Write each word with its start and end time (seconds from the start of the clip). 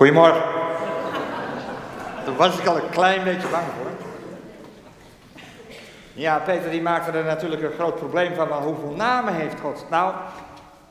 Goedemorgen. 0.00 0.42
Daar 2.24 2.36
was 2.36 2.58
ik 2.58 2.66
al 2.66 2.76
een 2.76 2.90
klein 2.90 3.24
beetje 3.24 3.48
bang 3.48 3.64
voor. 3.76 3.90
Ja, 6.12 6.38
Peter 6.38 6.70
die 6.70 6.82
maakte 6.82 7.18
er 7.18 7.24
natuurlijk 7.24 7.62
een 7.62 7.72
groot 7.72 7.96
probleem 7.96 8.34
van, 8.34 8.48
hoeveel 8.48 8.94
namen 8.96 9.34
heeft 9.34 9.60
God? 9.60 9.86
Nou, 9.90 10.14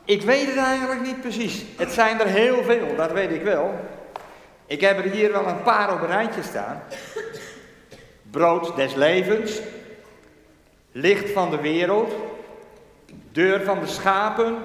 ik 0.05 0.21
weet 0.21 0.47
het 0.47 0.57
eigenlijk 0.57 1.01
niet 1.01 1.21
precies. 1.21 1.65
Het 1.77 1.91
zijn 1.91 2.19
er 2.19 2.27
heel 2.27 2.63
veel, 2.63 2.95
dat 2.95 3.11
weet 3.11 3.31
ik 3.31 3.43
wel. 3.43 3.79
Ik 4.65 4.81
heb 4.81 4.97
er 4.97 5.11
hier 5.11 5.31
wel 5.31 5.47
een 5.47 5.63
paar 5.63 5.93
op 5.93 6.01
een 6.01 6.07
rijtje 6.07 6.43
staan. 6.43 6.81
Brood 8.31 8.75
des 8.75 8.93
levens, 8.93 9.59
licht 10.91 11.31
van 11.31 11.49
de 11.49 11.61
wereld, 11.61 12.13
deur 13.31 13.63
van 13.63 13.79
de 13.79 13.87
schapen, 13.87 14.57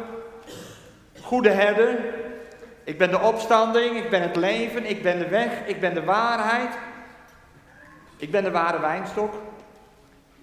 goede 1.23 1.51
herder, 1.51 1.97
ik 2.84 2.98
ben 2.98 3.11
de 3.11 3.20
opstanding, 3.20 3.97
ik 3.97 4.11
ben 4.11 4.23
het 4.23 4.37
leven, 4.37 4.87
ik 4.87 5.02
ben 5.02 5.19
de 5.19 5.29
weg, 5.29 5.66
ik 5.66 5.80
ben 5.80 5.95
de 5.95 6.05
waarheid. 6.05 6.70
Ik 8.16 8.30
ben 8.30 8.45
de 8.45 8.51
ware 8.51 8.80
wijnstok. 8.80 9.34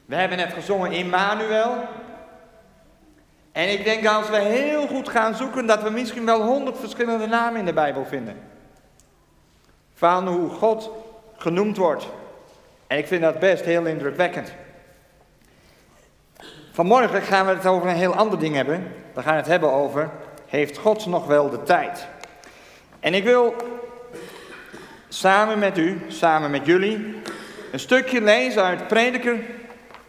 We 0.06 0.16
hebben 0.16 0.38
net 0.38 0.54
gezongen 0.54 0.92
Immanuel. 0.92 1.76
En 3.52 3.72
ik 3.72 3.84
denk 3.84 4.08
als 4.08 4.30
we 4.30 4.38
heel 4.38 4.88
goed 4.88 5.10
gaan 5.10 5.36
zoeken, 5.36 5.66
dat 5.66 5.84
we 5.84 5.90
misschien 5.90 6.26
wel 6.26 6.42
honderd 6.42 6.78
verschillende 6.78 7.28
namen 7.28 7.60
in 7.60 7.66
de 7.66 7.74
Bijbel 7.74 8.06
vinden. 8.06 8.40
Van 9.94 10.28
hoe 10.28 10.50
God 10.50 10.90
genoemd 11.38 11.78
wordt. 11.78 12.08
En 12.88 12.98
ik 12.98 13.08
vind 13.08 13.22
dat 13.22 13.40
best 13.40 13.66
heel 13.66 13.86
indrukwekkend. 13.86 14.54
Vanmorgen 16.72 17.22
gaan 17.22 17.46
we 17.46 17.52
het 17.52 17.66
over 17.66 17.90
een 17.90 17.96
heel 17.96 18.16
ander 18.16 18.40
ding 18.40 18.56
hebben. 18.56 18.94
We 19.14 19.22
gaan 19.22 19.36
het 19.36 19.48
hebben 19.48 19.72
over, 19.72 20.10
heeft 20.48 20.78
God 20.78 21.06
nog 21.06 21.26
wel 21.26 21.50
de 21.50 21.64
tijd? 21.64 22.08
En 23.02 23.14
ik 23.14 23.24
wil 23.24 23.56
samen 25.10 25.60
met 25.60 25.78
u, 25.78 26.02
samen 26.08 26.52
met 26.52 26.66
jullie, 26.66 27.16
een 27.72 27.80
stukje 27.80 28.22
lezen 28.22 28.64
uit 28.64 28.88
Prediker, 28.88 29.40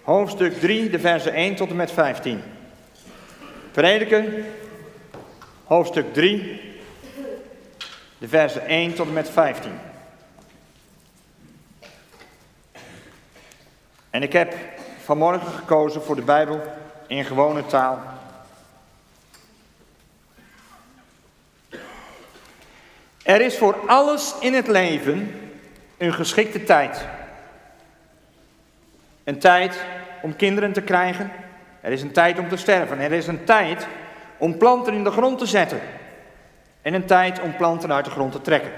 hoofdstuk 0.02 0.60
3, 0.60 0.90
de 0.90 0.98
versen 0.98 1.32
1 1.32 1.54
tot 1.54 1.70
en 1.70 1.76
met 1.76 1.92
15. 1.92 2.42
Prediker, 3.70 4.24
hoofdstuk 5.64 6.12
3, 6.12 6.60
de 8.18 8.28
versen 8.28 8.66
1 8.66 8.94
tot 8.94 9.06
en 9.06 9.12
met 9.12 9.30
15. 9.30 9.70
En 14.10 14.22
ik 14.22 14.32
heb 14.32 14.54
vanmorgen 15.02 15.52
gekozen 15.52 16.02
voor 16.02 16.16
de 16.16 16.22
Bijbel 16.22 16.60
in 17.06 17.24
gewone 17.24 17.66
taal 17.66 18.02
Er 23.22 23.40
is 23.40 23.58
voor 23.58 23.76
alles 23.86 24.34
in 24.40 24.54
het 24.54 24.66
leven 24.66 25.40
een 25.98 26.12
geschikte 26.12 26.64
tijd. 26.64 27.06
Een 29.24 29.38
tijd 29.38 29.84
om 30.22 30.36
kinderen 30.36 30.72
te 30.72 30.82
krijgen. 30.82 31.32
Er 31.80 31.92
is 31.92 32.02
een 32.02 32.12
tijd 32.12 32.38
om 32.38 32.48
te 32.48 32.56
sterven. 32.56 32.98
Er 32.98 33.12
is 33.12 33.26
een 33.26 33.44
tijd 33.44 33.86
om 34.38 34.58
planten 34.58 34.94
in 34.94 35.04
de 35.04 35.10
grond 35.10 35.38
te 35.38 35.46
zetten. 35.46 35.80
En 36.82 36.94
een 36.94 37.06
tijd 37.06 37.40
om 37.40 37.56
planten 37.56 37.92
uit 37.92 38.04
de 38.04 38.10
grond 38.10 38.32
te 38.32 38.40
trekken. 38.40 38.70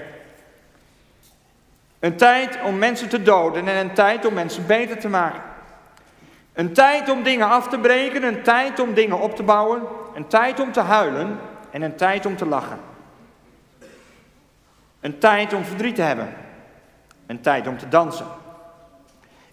Een 1.99 2.15
tijd 2.15 2.57
om 2.63 2.77
mensen 2.77 3.09
te 3.09 3.21
doden 3.21 3.67
en 3.67 3.75
een 3.75 3.93
tijd 3.93 4.25
om 4.25 4.33
mensen 4.33 4.65
beter 4.65 4.99
te 4.99 5.07
maken. 5.07 5.41
Een 6.53 6.73
tijd 6.73 7.09
om 7.09 7.23
dingen 7.23 7.49
af 7.49 7.67
te 7.67 7.79
breken, 7.79 8.23
een 8.23 8.41
tijd 8.41 8.79
om 8.79 8.93
dingen 8.93 9.19
op 9.19 9.35
te 9.35 9.43
bouwen, 9.43 9.81
een 10.15 10.27
tijd 10.27 10.59
om 10.59 10.71
te 10.71 10.79
huilen 10.79 11.39
en 11.71 11.81
een 11.81 11.95
tijd 11.95 12.25
om 12.25 12.35
te 12.35 12.45
lachen. 12.45 12.79
Een 15.05 15.17
tijd 15.17 15.53
om 15.53 15.65
verdriet 15.65 15.95
te 15.95 16.01
hebben. 16.01 16.33
Een 17.27 17.41
tijd 17.41 17.67
om 17.67 17.77
te 17.77 17.87
dansen. 17.87 18.25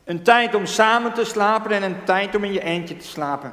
Een 0.05 0.23
tijd 0.23 0.55
om 0.55 0.67
samen 0.67 1.13
te 1.13 1.25
slapen 1.25 1.71
en 1.71 1.83
een 1.83 2.05
tijd 2.05 2.35
om 2.35 2.45
in 2.45 2.53
je 2.53 2.63
eentje 2.63 2.97
te 2.97 3.07
slapen. 3.07 3.53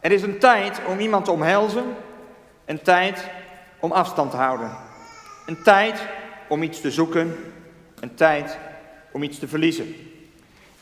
Er 0.00 0.12
is 0.12 0.22
een 0.22 0.38
tijd 0.38 0.80
om 0.86 0.98
iemand 0.98 1.24
te 1.24 1.30
omhelzen. 1.30 1.84
Een 2.64 2.82
tijd 2.82 3.30
om 3.80 3.92
afstand 3.92 4.30
te 4.30 4.36
houden. 4.36 4.70
Een 5.46 5.62
tijd 5.62 6.06
om 6.48 6.62
iets 6.62 6.80
te 6.80 6.90
zoeken. 6.90 7.52
Een 8.00 8.14
tijd 8.14 8.58
om 9.12 9.22
iets 9.22 9.38
te 9.38 9.48
verliezen. 9.48 9.94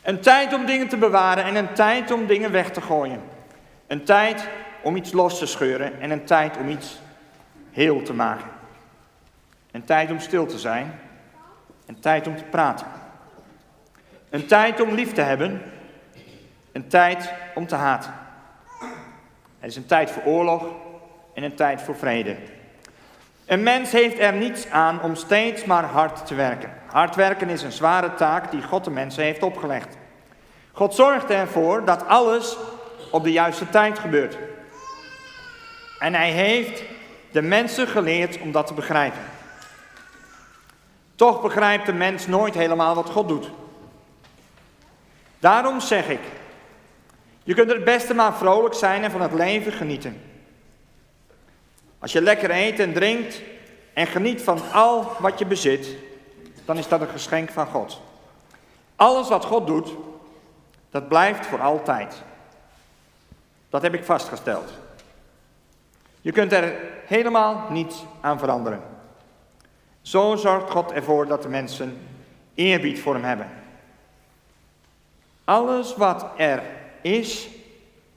Een 0.01 0.19
tijd 0.19 0.53
om 0.53 0.65
dingen 0.65 0.87
te 0.87 0.97
bewaren 0.97 1.43
en 1.43 1.55
een 1.55 1.73
tijd 1.73 2.11
om 2.11 2.25
dingen 2.25 2.51
weg 2.51 2.71
te 2.71 2.81
gooien. 2.81 3.21
Een 3.87 4.03
tijd 4.03 4.47
om 4.81 4.95
iets 4.95 5.11
los 5.11 5.39
te 5.39 5.45
scheuren 5.45 6.01
en 6.01 6.11
een 6.11 6.25
tijd 6.25 6.57
om 6.57 6.69
iets 6.69 6.99
heel 7.71 8.01
te 8.01 8.13
maken. 8.13 8.57
Een 9.71 9.83
tijd 9.83 10.11
om 10.11 10.19
stil 10.19 10.45
te 10.45 10.59
zijn. 10.59 10.99
Een 11.85 11.99
tijd 11.99 12.27
om 12.27 12.37
te 12.37 12.43
praten. 12.43 12.87
Een 14.29 14.45
tijd 14.45 14.81
om 14.81 14.93
lief 14.93 15.13
te 15.13 15.21
hebben. 15.21 15.61
Een 16.71 16.87
tijd 16.87 17.33
om 17.55 17.67
te 17.67 17.75
haten. 17.75 18.13
Er 19.59 19.67
is 19.67 19.75
een 19.75 19.85
tijd 19.85 20.11
voor 20.11 20.23
oorlog 20.23 20.65
en 21.33 21.43
een 21.43 21.55
tijd 21.55 21.81
voor 21.81 21.95
vrede. 21.95 22.35
Een 23.45 23.63
mens 23.63 23.91
heeft 23.91 24.19
er 24.19 24.33
niets 24.33 24.69
aan 24.69 25.01
om 25.01 25.15
steeds 25.15 25.65
maar 25.65 25.83
hard 25.83 26.25
te 26.25 26.35
werken. 26.35 26.73
Hard 26.85 27.15
werken 27.15 27.49
is 27.49 27.61
een 27.61 27.71
zware 27.71 28.13
taak 28.13 28.51
die 28.51 28.63
God 28.63 28.83
de 28.83 28.89
mensen 28.89 29.23
heeft 29.23 29.43
opgelegd. 29.43 29.97
God 30.71 30.95
zorgt 30.95 31.29
ervoor 31.29 31.85
dat 31.85 32.07
alles 32.07 32.57
op 33.11 33.23
de 33.23 33.31
juiste 33.31 33.69
tijd 33.69 33.99
gebeurt. 33.99 34.37
En 35.99 36.13
hij 36.13 36.31
heeft 36.31 36.83
de 37.31 37.41
mensen 37.41 37.87
geleerd 37.87 38.39
om 38.39 38.51
dat 38.51 38.67
te 38.67 38.73
begrijpen. 38.73 39.21
Toch 41.19 41.41
begrijpt 41.41 41.85
de 41.85 41.93
mens 41.93 42.27
nooit 42.27 42.53
helemaal 42.53 42.95
wat 42.95 43.09
God 43.09 43.27
doet. 43.27 43.49
Daarom 45.39 45.79
zeg 45.79 46.09
ik, 46.09 46.19
je 47.43 47.53
kunt 47.53 47.71
het 47.71 47.83
beste 47.83 48.13
maar 48.13 48.33
vrolijk 48.33 48.73
zijn 48.73 49.03
en 49.03 49.11
van 49.11 49.21
het 49.21 49.33
leven 49.33 49.71
genieten. 49.71 50.21
Als 51.99 52.11
je 52.11 52.21
lekker 52.21 52.51
eet 52.51 52.79
en 52.79 52.93
drinkt 52.93 53.41
en 53.93 54.07
geniet 54.07 54.41
van 54.41 54.71
al 54.71 55.11
wat 55.19 55.39
je 55.39 55.45
bezit, 55.45 55.87
dan 56.65 56.77
is 56.77 56.87
dat 56.87 57.01
een 57.01 57.07
geschenk 57.07 57.49
van 57.49 57.67
God. 57.67 58.01
Alles 58.95 59.29
wat 59.29 59.45
God 59.45 59.67
doet, 59.67 59.89
dat 60.89 61.07
blijft 61.07 61.45
voor 61.45 61.61
altijd. 61.61 62.15
Dat 63.69 63.81
heb 63.81 63.93
ik 63.93 64.03
vastgesteld. 64.03 64.71
Je 66.21 66.31
kunt 66.31 66.51
er 66.51 66.75
helemaal 67.05 67.65
niets 67.69 68.03
aan 68.21 68.39
veranderen. 68.39 68.97
Zo 70.01 70.35
zorgt 70.35 70.69
God 70.69 70.91
ervoor 70.91 71.27
dat 71.27 71.41
de 71.41 71.49
mensen 71.49 72.07
eerbied 72.53 72.99
voor 72.99 73.13
hem 73.13 73.23
hebben. 73.23 73.49
Alles 75.43 75.95
wat 75.95 76.25
er 76.37 76.63
is, 77.01 77.47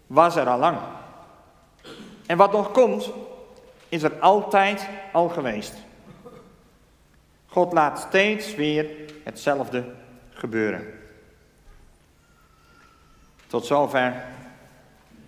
was 0.06 0.36
er 0.36 0.48
al 0.48 0.58
lang. 0.58 0.78
En 2.26 2.36
wat 2.36 2.52
nog 2.52 2.70
komt, 2.70 3.10
is 3.88 4.02
er 4.02 4.18
altijd 4.20 4.88
al 5.12 5.28
geweest. 5.28 5.74
God 7.46 7.72
laat 7.72 7.98
steeds 7.98 8.54
weer 8.54 8.86
hetzelfde 9.24 9.84
gebeuren. 10.30 11.00
Tot 13.46 13.66
zover 13.66 14.24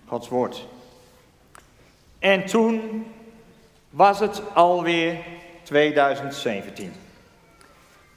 Gods 0.06 0.28
woord. 0.28 0.66
En 2.18 2.46
toen 2.46 3.06
was 3.90 4.20
het 4.20 4.54
alweer 4.54 5.16
2017. 5.64 6.92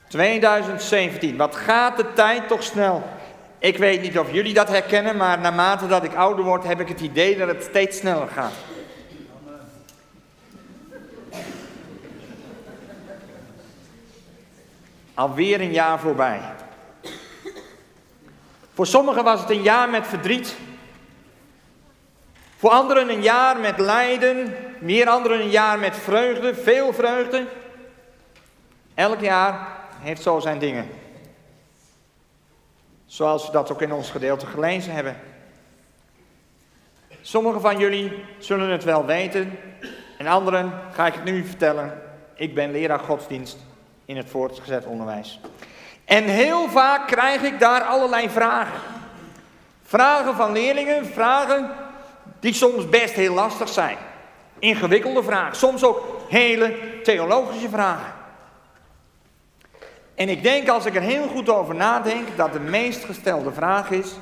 2017, 0.08 1.36
wat 1.36 1.56
gaat 1.56 1.96
de 1.96 2.12
tijd 2.12 2.48
toch 2.48 2.62
snel? 2.62 3.02
Ik 3.58 3.78
weet 3.78 4.02
niet 4.02 4.18
of 4.18 4.32
jullie 4.32 4.54
dat 4.54 4.68
herkennen, 4.68 5.16
maar 5.16 5.38
naarmate 5.38 5.86
dat 5.86 6.04
ik 6.04 6.14
ouder 6.14 6.44
word, 6.44 6.64
heb 6.64 6.80
ik 6.80 6.88
het 6.88 7.00
idee 7.00 7.36
dat 7.36 7.48
het 7.48 7.62
steeds 7.62 7.98
sneller 7.98 8.28
gaat. 8.28 8.52
Alweer 15.14 15.60
een 15.60 15.72
jaar 15.72 15.98
voorbij. 15.98 16.40
Voor 18.74 18.86
sommigen 18.86 19.24
was 19.24 19.40
het 19.40 19.50
een 19.50 19.62
jaar 19.62 19.90
met 19.90 20.06
verdriet. 20.06 20.56
Voor 22.56 22.70
anderen 22.70 23.10
een 23.10 23.22
jaar 23.22 23.60
met 23.60 23.78
lijden, 23.78 24.54
meer 24.80 25.08
anderen 25.08 25.40
een 25.40 25.50
jaar 25.50 25.78
met 25.78 25.96
vreugde, 25.96 26.54
veel 26.54 26.92
vreugde. 26.92 27.46
Elk 28.94 29.20
jaar 29.20 29.68
heeft 29.98 30.22
zo 30.22 30.40
zijn 30.40 30.58
dingen. 30.58 30.88
Zoals 33.06 33.46
we 33.46 33.52
dat 33.52 33.72
ook 33.72 33.82
in 33.82 33.92
ons 33.92 34.10
gedeelte 34.10 34.46
gelezen 34.46 34.92
hebben. 34.92 35.16
Sommigen 37.20 37.60
van 37.60 37.78
jullie 37.78 38.24
zullen 38.38 38.70
het 38.70 38.84
wel 38.84 39.06
weten, 39.06 39.58
en 40.18 40.26
anderen 40.26 40.72
ga 40.92 41.06
ik 41.06 41.14
het 41.14 41.24
nu 41.24 41.44
vertellen. 41.44 42.02
Ik 42.34 42.54
ben 42.54 42.70
leraar 42.70 42.98
godsdienst 42.98 43.56
in 44.04 44.16
het 44.16 44.28
voortgezet 44.28 44.84
onderwijs. 44.84 45.40
En 46.04 46.24
heel 46.24 46.68
vaak 46.68 47.06
krijg 47.06 47.42
ik 47.42 47.60
daar 47.60 47.82
allerlei 47.82 48.30
vragen. 48.30 48.80
Vragen 49.82 50.34
van 50.34 50.52
leerlingen, 50.52 51.06
vragen 51.06 51.70
die 52.40 52.54
soms 52.54 52.88
best 52.88 53.14
heel 53.14 53.34
lastig 53.34 53.68
zijn. 53.68 53.96
Ingewikkelde 54.58 55.22
vragen, 55.22 55.56
soms 55.56 55.84
ook 55.84 56.04
hele 56.28 56.74
theologische 57.02 57.68
vragen. 57.68 58.12
En 60.14 60.28
ik 60.28 60.42
denk 60.42 60.68
als 60.68 60.86
ik 60.86 60.94
er 60.94 61.02
heel 61.02 61.28
goed 61.28 61.48
over 61.48 61.74
nadenk 61.74 62.36
dat 62.36 62.52
de 62.52 62.60
meest 62.60 63.04
gestelde 63.04 63.52
vraag 63.52 63.90
is, 63.90 64.12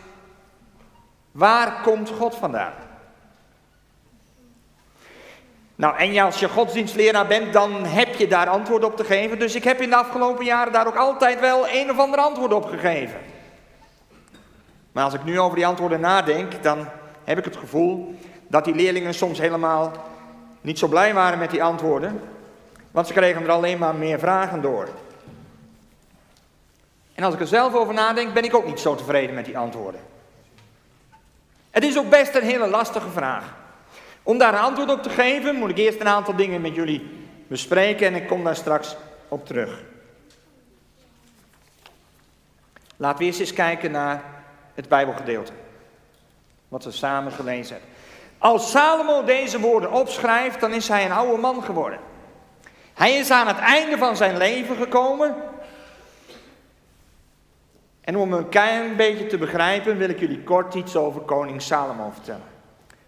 waar 1.33 1.81
komt 1.83 2.11
God 2.11 2.35
vandaan? 2.35 2.73
Nou, 5.75 5.97
en 5.97 6.19
als 6.19 6.39
je 6.39 6.49
godsdienstleraar 6.49 7.27
bent, 7.27 7.53
dan 7.53 7.85
heb 7.85 8.15
je 8.15 8.27
daar 8.27 8.49
antwoord 8.49 8.85
op 8.85 8.97
te 8.97 9.05
geven. 9.05 9.39
Dus 9.39 9.55
ik 9.55 9.65
heb 9.65 9.81
in 9.81 9.91
de 9.91 9.97
afgelopen 9.97 10.45
jaren 10.45 10.73
daar 10.73 10.87
ook 10.87 10.97
altijd 10.97 11.41
wel 11.41 11.69
een 11.69 11.91
of 11.91 11.99
ander 11.99 12.19
antwoord 12.19 12.53
op 12.53 12.65
gegeven. 12.65 13.21
Maar 14.93 15.05
als 15.05 15.15
ik 15.15 15.25
nu 15.25 15.41
over 15.41 15.57
die 15.57 15.67
antwoorden 15.67 16.01
nadenk, 16.01 16.63
dan 16.63 16.89
heb 17.25 17.39
ik 17.39 17.45
het 17.45 17.57
gevoel 17.57 18.15
dat 18.49 18.65
die 18.65 18.75
leerlingen 18.75 19.15
soms 19.15 19.39
helemaal 19.39 19.93
niet 20.67 20.79
zo 20.79 20.89
blij 20.89 21.15
waren 21.15 21.39
met 21.39 21.51
die 21.51 21.63
antwoorden. 21.63 22.21
Want 22.91 23.07
ze 23.07 23.13
kregen 23.13 23.43
er 23.43 23.51
alleen 23.51 23.79
maar 23.79 23.95
meer 23.95 24.19
vragen 24.19 24.61
door. 24.61 24.89
En 27.15 27.25
als 27.25 27.35
ik 27.35 27.41
er 27.41 27.47
zelf 27.47 27.75
over 27.75 27.95
nadenk, 27.95 28.35
ben 28.35 28.45
ik 28.45 28.55
ook 28.55 28.67
niet 28.67 28.81
zo 28.81 28.95
tevreden 28.95 29.35
met 29.35 29.45
die 29.45 29.59
antwoorden. 29.59 30.01
Het 31.71 31.85
is 31.85 31.99
ook 31.99 32.11
best 32.11 32.35
een 32.35 32.43
hele 32.43 32.67
lastige 32.69 33.11
vraag. 33.11 33.55
Om 34.23 34.39
daar 34.39 34.55
een 34.55 34.61
antwoord 34.61 34.91
op 34.91 35.03
te 35.03 35.11
geven, 35.11 35.55
moet 35.55 35.71
ik 35.71 35.79
eerst 35.79 36.01
een 36.01 36.09
aantal 36.09 36.37
dingen 36.37 36.61
met 36.61 36.75
jullie 36.75 37.27
bespreken 37.49 38.07
en 38.07 38.15
ik 38.15 38.27
kom 38.27 38.45
daar 38.45 38.57
straks 38.57 38.97
op 39.29 39.47
terug. 39.47 39.83
Laten 42.97 43.19
we 43.19 43.25
eerst 43.25 43.41
eens 43.41 43.53
kijken 43.53 43.91
naar 43.91 44.23
het 44.75 44.89
Bijbelgedeelte. 44.89 45.53
Wat 46.69 46.85
we 46.85 46.91
samen 46.91 47.33
gelezen 47.33 47.77
hebben. 47.77 47.96
Als 48.39 48.71
Salomo 48.71 49.25
deze 49.25 49.61
woorden 49.61 49.93
opschrijft, 49.93 50.61
dan 50.61 50.73
is 50.73 50.89
hij 50.89 51.05
een 51.05 51.13
oude 51.13 51.41
man 51.41 51.63
geworden. 51.63 51.99
Hij 52.95 53.13
is 53.13 53.31
aan 53.31 53.47
het 53.47 53.59
einde 53.59 53.99
van 53.99 54.17
zijn 54.17 54.37
leven 54.37 54.77
gekomen. 54.77 55.37
En 58.01 58.17
om 58.17 58.33
een 58.33 58.49
klein 58.49 58.97
beetje 58.97 59.27
te 59.27 59.39
begrijpen, 59.39 59.97
wil 59.97 60.09
ik 60.09 60.19
jullie 60.19 60.43
kort 60.43 60.75
iets 60.75 60.97
over 60.97 61.21
koning 61.21 61.63
Salomo 61.63 62.11
vertellen. 62.13 62.55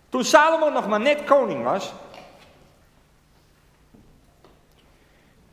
Toen 0.08 0.24
Salomo 0.24 0.68
nog 0.68 0.88
maar 0.88 1.00
net 1.00 1.24
koning 1.24 1.64
was, 1.64 1.92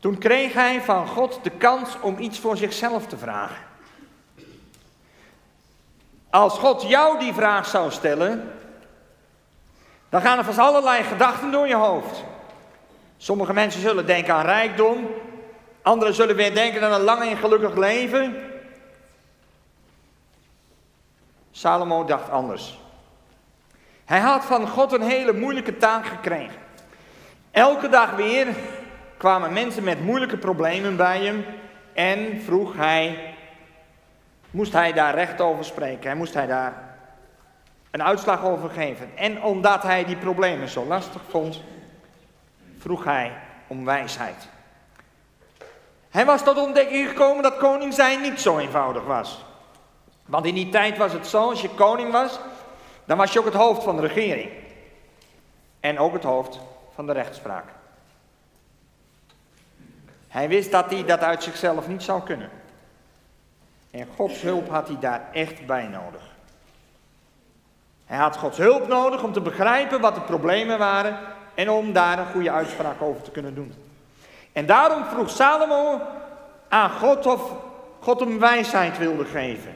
toen 0.00 0.18
kreeg 0.18 0.52
hij 0.52 0.82
van 0.82 1.06
God 1.06 1.38
de 1.42 1.50
kans 1.50 1.96
om 2.00 2.18
iets 2.18 2.38
voor 2.38 2.56
zichzelf 2.56 3.06
te 3.06 3.16
vragen. 3.16 3.64
Als 6.30 6.58
God 6.58 6.82
jou 6.82 7.18
die 7.18 7.32
vraag 7.32 7.66
zou 7.66 7.90
stellen, 7.90 8.52
dan 10.08 10.20
gaan 10.20 10.38
er 10.38 10.44
vast 10.44 10.58
allerlei 10.58 11.02
gedachten 11.02 11.50
door 11.50 11.68
je 11.68 11.74
hoofd. 11.74 12.24
Sommige 13.16 13.52
mensen 13.52 13.80
zullen 13.80 14.06
denken 14.06 14.34
aan 14.34 14.44
rijkdom, 14.44 15.08
anderen 15.82 16.14
zullen 16.14 16.36
weer 16.36 16.54
denken 16.54 16.82
aan 16.82 16.92
een 16.92 17.00
lang 17.00 17.22
en 17.22 17.36
gelukkig 17.36 17.74
leven. 17.74 18.36
Salomo 21.50 22.04
dacht 22.04 22.30
anders. 22.30 22.78
Hij 24.04 24.20
had 24.20 24.44
van 24.44 24.68
God 24.68 24.92
een 24.92 25.02
hele 25.02 25.32
moeilijke 25.32 25.76
taak 25.76 26.06
gekregen. 26.06 26.56
Elke 27.50 27.88
dag 27.88 28.10
weer 28.10 28.46
kwamen 29.16 29.52
mensen 29.52 29.84
met 29.84 30.04
moeilijke 30.04 30.36
problemen 30.36 30.96
bij 30.96 31.24
hem 31.24 31.44
en 31.92 32.42
vroeg 32.44 32.76
hij, 32.76 33.34
moest 34.50 34.72
hij 34.72 34.92
daar 34.92 35.14
recht 35.14 35.40
over 35.40 35.64
spreken, 35.64 36.16
moest 36.16 36.34
hij 36.34 36.46
daar 36.46 36.85
een 37.96 38.02
uitslag 38.02 38.44
over 38.44 38.70
geven. 38.70 39.10
En 39.14 39.42
omdat 39.42 39.82
hij 39.82 40.04
die 40.04 40.16
problemen 40.16 40.68
zo 40.68 40.84
lastig 40.84 41.22
vond, 41.28 41.62
vroeg 42.78 43.04
hij 43.04 43.32
om 43.66 43.84
wijsheid. 43.84 44.48
Hij 46.10 46.24
was 46.24 46.42
tot 46.42 46.58
ontdekking 46.58 47.08
gekomen 47.08 47.42
dat 47.42 47.56
koning 47.56 47.94
zijn 47.94 48.20
niet 48.20 48.40
zo 48.40 48.58
eenvoudig 48.58 49.04
was. 49.04 49.44
Want 50.26 50.46
in 50.46 50.54
die 50.54 50.68
tijd 50.68 50.98
was 50.98 51.12
het 51.12 51.26
zo, 51.26 51.48
als 51.48 51.62
je 51.62 51.68
koning 51.68 52.12
was, 52.12 52.38
dan 53.04 53.16
was 53.16 53.32
je 53.32 53.38
ook 53.38 53.44
het 53.44 53.54
hoofd 53.54 53.82
van 53.82 53.96
de 53.96 54.06
regering. 54.06 54.50
En 55.80 55.98
ook 55.98 56.12
het 56.12 56.24
hoofd 56.24 56.58
van 56.94 57.06
de 57.06 57.12
rechtspraak. 57.12 57.64
Hij 60.28 60.48
wist 60.48 60.70
dat 60.70 60.90
hij 60.90 61.04
dat 61.04 61.20
uit 61.20 61.42
zichzelf 61.42 61.88
niet 61.88 62.02
zou 62.02 62.22
kunnen. 62.22 62.50
En 63.90 64.08
Gods 64.16 64.40
hulp 64.40 64.68
had 64.68 64.88
hij 64.88 64.98
daar 65.00 65.28
echt 65.32 65.66
bij 65.66 65.86
nodig. 65.86 66.35
Hij 68.06 68.18
had 68.18 68.36
Gods 68.36 68.58
hulp 68.58 68.88
nodig 68.88 69.22
om 69.22 69.32
te 69.32 69.40
begrijpen 69.40 70.00
wat 70.00 70.14
de 70.14 70.20
problemen 70.20 70.78
waren 70.78 71.18
en 71.54 71.70
om 71.70 71.92
daar 71.92 72.18
een 72.18 72.32
goede 72.32 72.50
uitspraak 72.50 73.02
over 73.02 73.22
te 73.22 73.30
kunnen 73.30 73.54
doen. 73.54 73.74
En 74.52 74.66
daarom 74.66 75.04
vroeg 75.04 75.30
Salomo 75.30 76.00
aan 76.68 76.90
God 76.90 77.26
of 77.26 77.52
God 78.00 78.20
hem 78.20 78.38
wijsheid 78.38 78.98
wilde 78.98 79.24
geven 79.24 79.74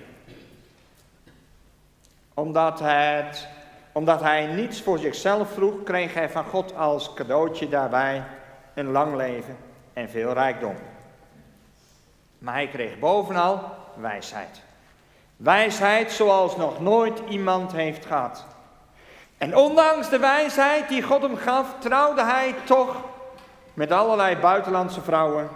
omdat, 2.41 2.81
het, 2.82 3.49
omdat 3.93 4.21
hij 4.21 4.47
niets 4.47 4.83
voor 4.83 4.99
zichzelf 4.99 5.53
vroeg, 5.53 5.83
kreeg 5.83 6.15
hij 6.15 6.31
van 6.31 6.44
God 6.44 6.76
als 6.76 7.15
cadeautje 7.15 7.69
daarbij 7.69 8.25
een 8.75 8.91
lang 8.91 9.17
leven 9.17 9.56
en 9.93 10.09
veel 10.09 10.33
rijkdom. 10.33 10.75
Maar 12.38 12.55
hij 12.55 12.69
kreeg 12.69 12.99
bovenal 12.99 13.61
wijsheid. 13.94 14.62
Wijsheid 15.41 16.13
zoals 16.13 16.57
nog 16.57 16.81
nooit 16.81 17.23
iemand 17.29 17.73
heeft 17.73 18.07
gehad. 18.07 18.47
En 19.39 19.57
ondanks 19.57 20.09
de 20.09 20.19
wijsheid 20.19 20.89
die 20.89 21.03
God 21.03 21.23
hem 21.23 21.37
gaf, 21.37 21.75
trouwde 21.79 22.25
hij 22.25 22.55
toch 22.65 22.97
met 23.75 23.93
allerlei 23.93 24.37
buitenlandse 24.37 25.03
vrouwen. 25.03 25.49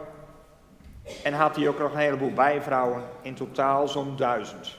En 1.23 1.33
had 1.33 1.57
hij 1.57 1.69
ook 1.69 1.79
nog 1.79 1.93
een 1.93 1.99
heleboel 1.99 2.33
bijvrouwen, 2.33 3.03
in 3.23 3.35
totaal 3.35 3.89
zo'n 3.89 4.17
duizend. 4.17 4.77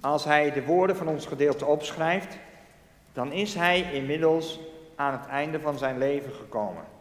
Als 0.00 0.24
hij 0.24 0.52
de 0.52 0.64
woorden 0.64 0.96
van 0.96 1.08
ons 1.08 1.26
gedeelte 1.26 1.64
opschrijft, 1.64 2.36
dan 3.12 3.32
is 3.32 3.54
hij 3.54 3.92
inmiddels 3.92 4.58
aan 4.96 5.12
het 5.12 5.26
einde 5.26 5.60
van 5.60 5.78
zijn 5.78 5.98
leven 5.98 6.32
gekomen. 6.32 6.95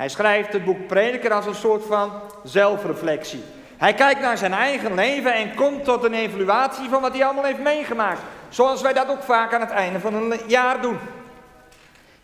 Hij 0.00 0.08
schrijft 0.08 0.52
het 0.52 0.64
boek 0.64 0.86
Prediker 0.86 1.32
als 1.32 1.46
een 1.46 1.54
soort 1.54 1.84
van 1.84 2.12
zelfreflectie. 2.44 3.42
Hij 3.76 3.94
kijkt 3.94 4.20
naar 4.20 4.38
zijn 4.38 4.52
eigen 4.52 4.94
leven 4.94 5.34
en 5.34 5.54
komt 5.54 5.84
tot 5.84 6.04
een 6.04 6.14
evaluatie 6.14 6.88
van 6.88 7.00
wat 7.00 7.12
hij 7.12 7.24
allemaal 7.24 7.44
heeft 7.44 7.58
meegemaakt. 7.58 8.20
Zoals 8.48 8.82
wij 8.82 8.92
dat 8.92 9.08
ook 9.08 9.22
vaak 9.22 9.54
aan 9.54 9.60
het 9.60 9.70
einde 9.70 10.00
van 10.00 10.14
een 10.14 10.40
jaar 10.46 10.80
doen. 10.80 10.98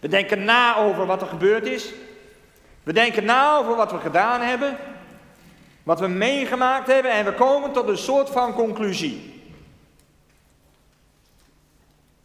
We 0.00 0.08
denken 0.08 0.44
na 0.44 0.76
over 0.76 1.06
wat 1.06 1.20
er 1.20 1.26
gebeurd 1.26 1.66
is. 1.66 1.92
We 2.82 2.92
denken 2.92 3.24
na 3.24 3.56
over 3.56 3.76
wat 3.76 3.92
we 3.92 3.98
gedaan 3.98 4.40
hebben. 4.40 4.76
Wat 5.82 6.00
we 6.00 6.08
meegemaakt 6.08 6.86
hebben 6.86 7.12
en 7.12 7.24
we 7.24 7.32
komen 7.32 7.72
tot 7.72 7.88
een 7.88 7.98
soort 7.98 8.30
van 8.30 8.54
conclusie. 8.54 9.42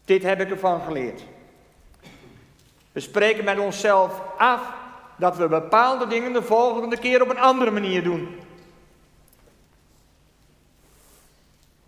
Dit 0.04 0.22
heb 0.22 0.40
ik 0.40 0.50
ervan 0.50 0.82
geleerd. 0.82 1.22
We 2.92 3.00
spreken 3.00 3.44
met 3.44 3.58
onszelf 3.58 4.20
af 4.36 4.80
dat 5.22 5.36
we 5.36 5.48
bepaalde 5.48 6.06
dingen 6.06 6.32
de 6.32 6.42
volgende 6.42 6.98
keer 6.98 7.22
op 7.22 7.28
een 7.28 7.38
andere 7.38 7.70
manier 7.70 8.02
doen. 8.02 8.40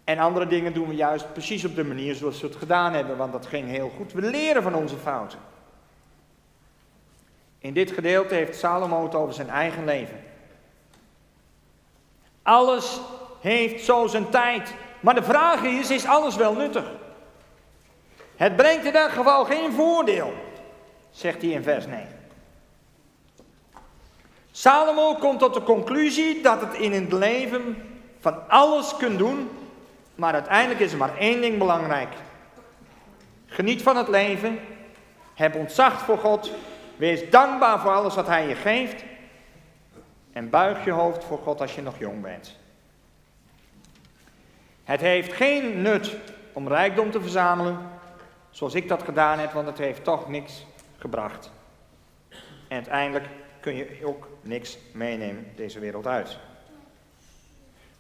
En 0.04 0.18
andere 0.18 0.46
dingen 0.46 0.72
doen 0.72 0.88
we 0.88 0.94
juist 0.94 1.32
precies 1.32 1.64
op 1.64 1.74
de 1.74 1.84
manier 1.84 2.14
zoals 2.14 2.40
we 2.40 2.46
het 2.46 2.56
gedaan 2.56 2.92
hebben, 2.92 3.16
want 3.16 3.32
dat 3.32 3.46
ging 3.46 3.68
heel 3.68 3.92
goed. 3.96 4.12
We 4.12 4.20
leren 4.20 4.62
van 4.62 4.74
onze 4.74 4.96
fouten. 4.96 5.38
In 7.58 7.74
dit 7.74 7.90
gedeelte 7.90 8.34
heeft 8.34 8.58
Salomo 8.58 9.02
het 9.02 9.14
over 9.14 9.34
zijn 9.34 9.50
eigen 9.50 9.84
leven. 9.84 10.20
Alles 12.42 13.00
heeft 13.40 13.84
zo 13.84 14.06
zijn 14.06 14.30
tijd. 14.30 14.74
Maar 15.00 15.14
de 15.14 15.22
vraag 15.22 15.62
is, 15.62 15.90
is 15.90 16.06
alles 16.06 16.36
wel 16.36 16.54
nuttig? 16.54 16.90
Het 18.36 18.56
brengt 18.56 18.84
in 18.84 18.92
dat 18.92 19.10
geval 19.10 19.44
geen 19.44 19.72
voordeel, 19.72 20.32
zegt 21.10 21.42
hij 21.42 21.50
in 21.50 21.62
vers 21.62 21.86
9. 21.86 22.13
Salomo 24.56 25.14
komt 25.14 25.38
tot 25.38 25.54
de 25.54 25.62
conclusie 25.62 26.42
dat 26.42 26.61
het 26.61 26.75
in 26.75 26.92
het 26.92 27.12
leven 27.12 27.76
van 28.20 28.49
alles 28.49 28.96
kunt 28.96 29.18
doen, 29.18 29.50
maar 30.14 30.32
uiteindelijk 30.32 30.80
is 30.80 30.92
er 30.92 30.99
maar 30.99 31.16
één 31.18 31.40
ding 31.40 31.58
belangrijk. 31.58 32.08
Geniet 33.46 33.82
van 33.82 33.96
het 33.96 34.08
leven, 34.08 34.58
heb 35.34 35.54
ontzag 35.54 36.00
voor 36.00 36.18
God, 36.18 36.50
wees 36.96 37.30
dankbaar 37.30 37.80
voor 37.80 37.90
alles 37.90 38.14
wat 38.14 38.26
Hij 38.26 38.49
je 38.49 38.54
geeft 38.54 39.04
en 40.32 40.50
buig 40.50 40.84
je 40.84 40.90
hoofd 40.90 41.25
voor 41.25 41.38
God 41.38 41.61
als 41.61 41.75
je 41.75 41.82
nog 41.82 41.99
jong 41.99 42.23
bent. 42.23 42.56
Het 44.84 45.00
heeft 45.00 45.32
geen 45.32 45.82
nut 45.82 46.16
om 46.52 46.68
rijkdom 46.68 47.11
te 47.11 47.20
verzamelen, 47.20 47.78
zoals 48.50 48.75
ik 48.75 48.88
dat 48.88 49.02
gedaan 49.02 49.38
heb, 49.38 49.52
want 49.52 49.66
het 49.66 49.78
heeft 49.78 50.04
toch 50.04 50.28
niks 50.28 50.66
gebracht. 50.99 51.50
En 52.68 52.76
uiteindelijk 52.76 53.26
kun 53.64 53.76
je 53.76 54.00
ook 54.02 54.28
niks 54.42 54.78
meenemen 54.92 55.47
deze 55.56 55.78
wereld 55.78 56.06
uit. 56.06 56.37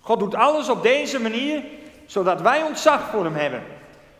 God 0.00 0.18
doet 0.18 0.34
alles 0.34 0.68
op 0.68 0.82
deze 0.82 1.20
manier, 1.20 1.62
zodat 2.06 2.40
wij 2.40 2.62
ontzag 2.62 3.10
voor 3.10 3.24
Hem 3.24 3.34
hebben. 3.34 3.62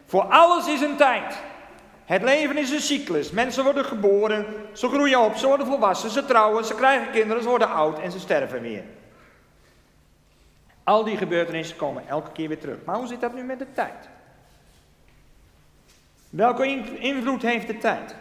Voor 0.07 0.23
alles 0.23 0.67
is 0.67 0.81
een 0.81 0.97
tijd. 0.97 1.37
Het 2.05 2.23
leven 2.23 2.57
is 2.57 2.71
een 2.71 2.81
cyclus. 2.81 3.31
Mensen 3.31 3.65
worden 3.65 3.85
geboren, 3.85 4.47
ze 4.73 4.89
groeien 4.89 5.21
op, 5.21 5.37
ze 5.37 5.47
worden 5.47 5.67
volwassen, 5.67 6.11
ze 6.11 6.25
trouwen, 6.25 6.65
ze 6.65 6.75
krijgen 6.75 7.11
kinderen, 7.13 7.43
ze 7.43 7.49
worden 7.49 7.71
oud 7.71 7.99
en 7.99 8.13
ze 8.13 8.21
sterven 8.21 8.61
weer. 8.61 8.83
Al 10.85 11.05
die 11.05 11.17
gebeurtenissen 11.17 11.77
komen 11.77 12.09
elke 12.09 12.33
keer 12.33 12.49
weer 12.49 12.61
terug. 12.61 12.79
Maar 12.85 12.97
hoe 12.97 13.07
zit 13.07 13.21
dat 13.21 13.35
nu 13.35 13.43
met 13.43 13.59
de 13.59 13.73
tijd? 13.73 14.09
Welke 16.31 16.67
invloed 16.99 17.43
heeft 17.43 17.67
de 17.67 17.79
tijd? 17.79 18.15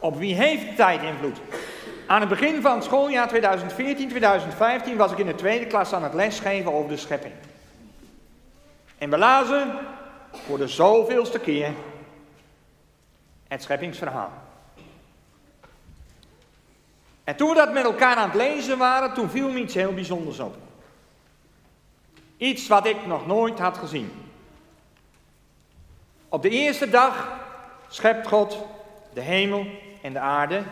Op 0.00 0.18
wie 0.18 0.34
heeft 0.34 0.76
tijd 0.76 1.02
invloed? 1.02 1.40
Aan 2.06 2.20
het 2.20 2.28
begin 2.28 2.62
van 2.62 2.74
het 2.74 2.84
schooljaar 2.84 3.30
2014-2015 4.92 4.96
was 4.96 5.12
ik 5.12 5.18
in 5.18 5.26
de 5.26 5.34
tweede 5.34 5.66
klas 5.66 5.92
aan 5.92 6.02
het 6.02 6.14
lesgeven 6.14 6.72
over 6.72 6.88
de 6.88 6.96
schepping. 6.96 7.34
En 8.98 9.10
we 9.10 9.18
lazen 9.18 9.78
voor 10.32 10.58
de 10.58 10.68
zoveelste 10.68 11.38
keer 11.38 11.72
het 13.48 13.62
scheppingsverhaal. 13.62 14.32
En 17.24 17.36
toen 17.36 17.48
we 17.48 17.54
dat 17.54 17.72
met 17.72 17.84
elkaar 17.84 18.16
aan 18.16 18.28
het 18.28 18.38
lezen 18.38 18.78
waren, 18.78 19.14
toen 19.14 19.30
viel 19.30 19.50
me 19.50 19.58
iets 19.58 19.74
heel 19.74 19.94
bijzonders 19.94 20.38
op. 20.38 20.56
Iets 22.36 22.68
wat 22.68 22.86
ik 22.86 23.06
nog 23.06 23.26
nooit 23.26 23.58
had 23.58 23.78
gezien. 23.78 24.12
Op 26.28 26.42
de 26.42 26.50
eerste 26.50 26.90
dag 26.90 27.38
schept 27.88 28.26
God 28.26 28.58
de 29.14 29.20
hemel 29.20 29.66
en 30.02 30.12
de 30.12 30.18
aarde. 30.18 30.62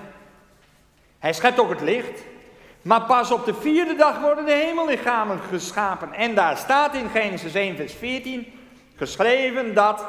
Hij 1.18 1.33
schept 1.33 1.61
ook 1.61 1.71
het 1.71 1.80
licht. 1.80 2.23
Maar 2.83 3.02
pas 3.02 3.30
op 3.30 3.45
de 3.45 3.54
vierde 3.54 3.95
dag 3.95 4.21
worden 4.21 4.45
de 4.45 4.52
hemellichamen 4.52 5.40
geschapen. 5.40 6.12
En 6.12 6.35
daar 6.35 6.56
staat 6.56 6.95
in 6.95 7.09
Genesis 7.09 7.54
1, 7.54 7.76
vers 7.76 7.92
14 7.92 8.52
geschreven 8.97 9.75
dat 9.75 10.04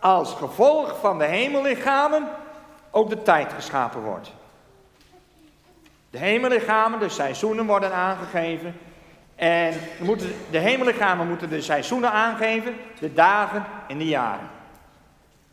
als 0.00 0.34
gevolg 0.34 0.98
van 1.00 1.18
de 1.18 1.24
hemellichamen 1.24 2.28
ook 2.90 3.08
de 3.08 3.22
tijd 3.22 3.52
geschapen 3.52 4.00
wordt. 4.00 4.32
De 6.10 6.18
hemellichamen, 6.18 6.98
de 6.98 7.08
seizoenen 7.08 7.66
worden 7.66 7.92
aangegeven. 7.92 8.76
En 9.36 9.74
de 10.50 10.58
hemellichamen 10.58 11.28
moeten 11.28 11.48
de 11.48 11.60
seizoenen 11.60 12.12
aangeven, 12.12 12.74
de 13.00 13.12
dagen 13.12 13.64
en 13.88 13.98
de 13.98 14.06
jaren. 14.06 14.50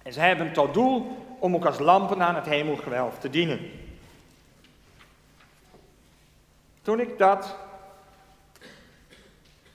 En 0.03 0.13
ze 0.13 0.19
hebben 0.19 0.53
tot 0.53 0.74
doel 0.74 1.25
om 1.46 1.56
ook 1.56 1.66
als 1.66 1.80
lampen 1.80 2.22
aan 2.22 2.36
het 2.36 2.46
hemelgewelf 2.46 3.20
te 3.20 3.30
dienen. 3.30 3.72
Toen 6.82 7.00
ik 7.00 7.18
dat 7.18 7.56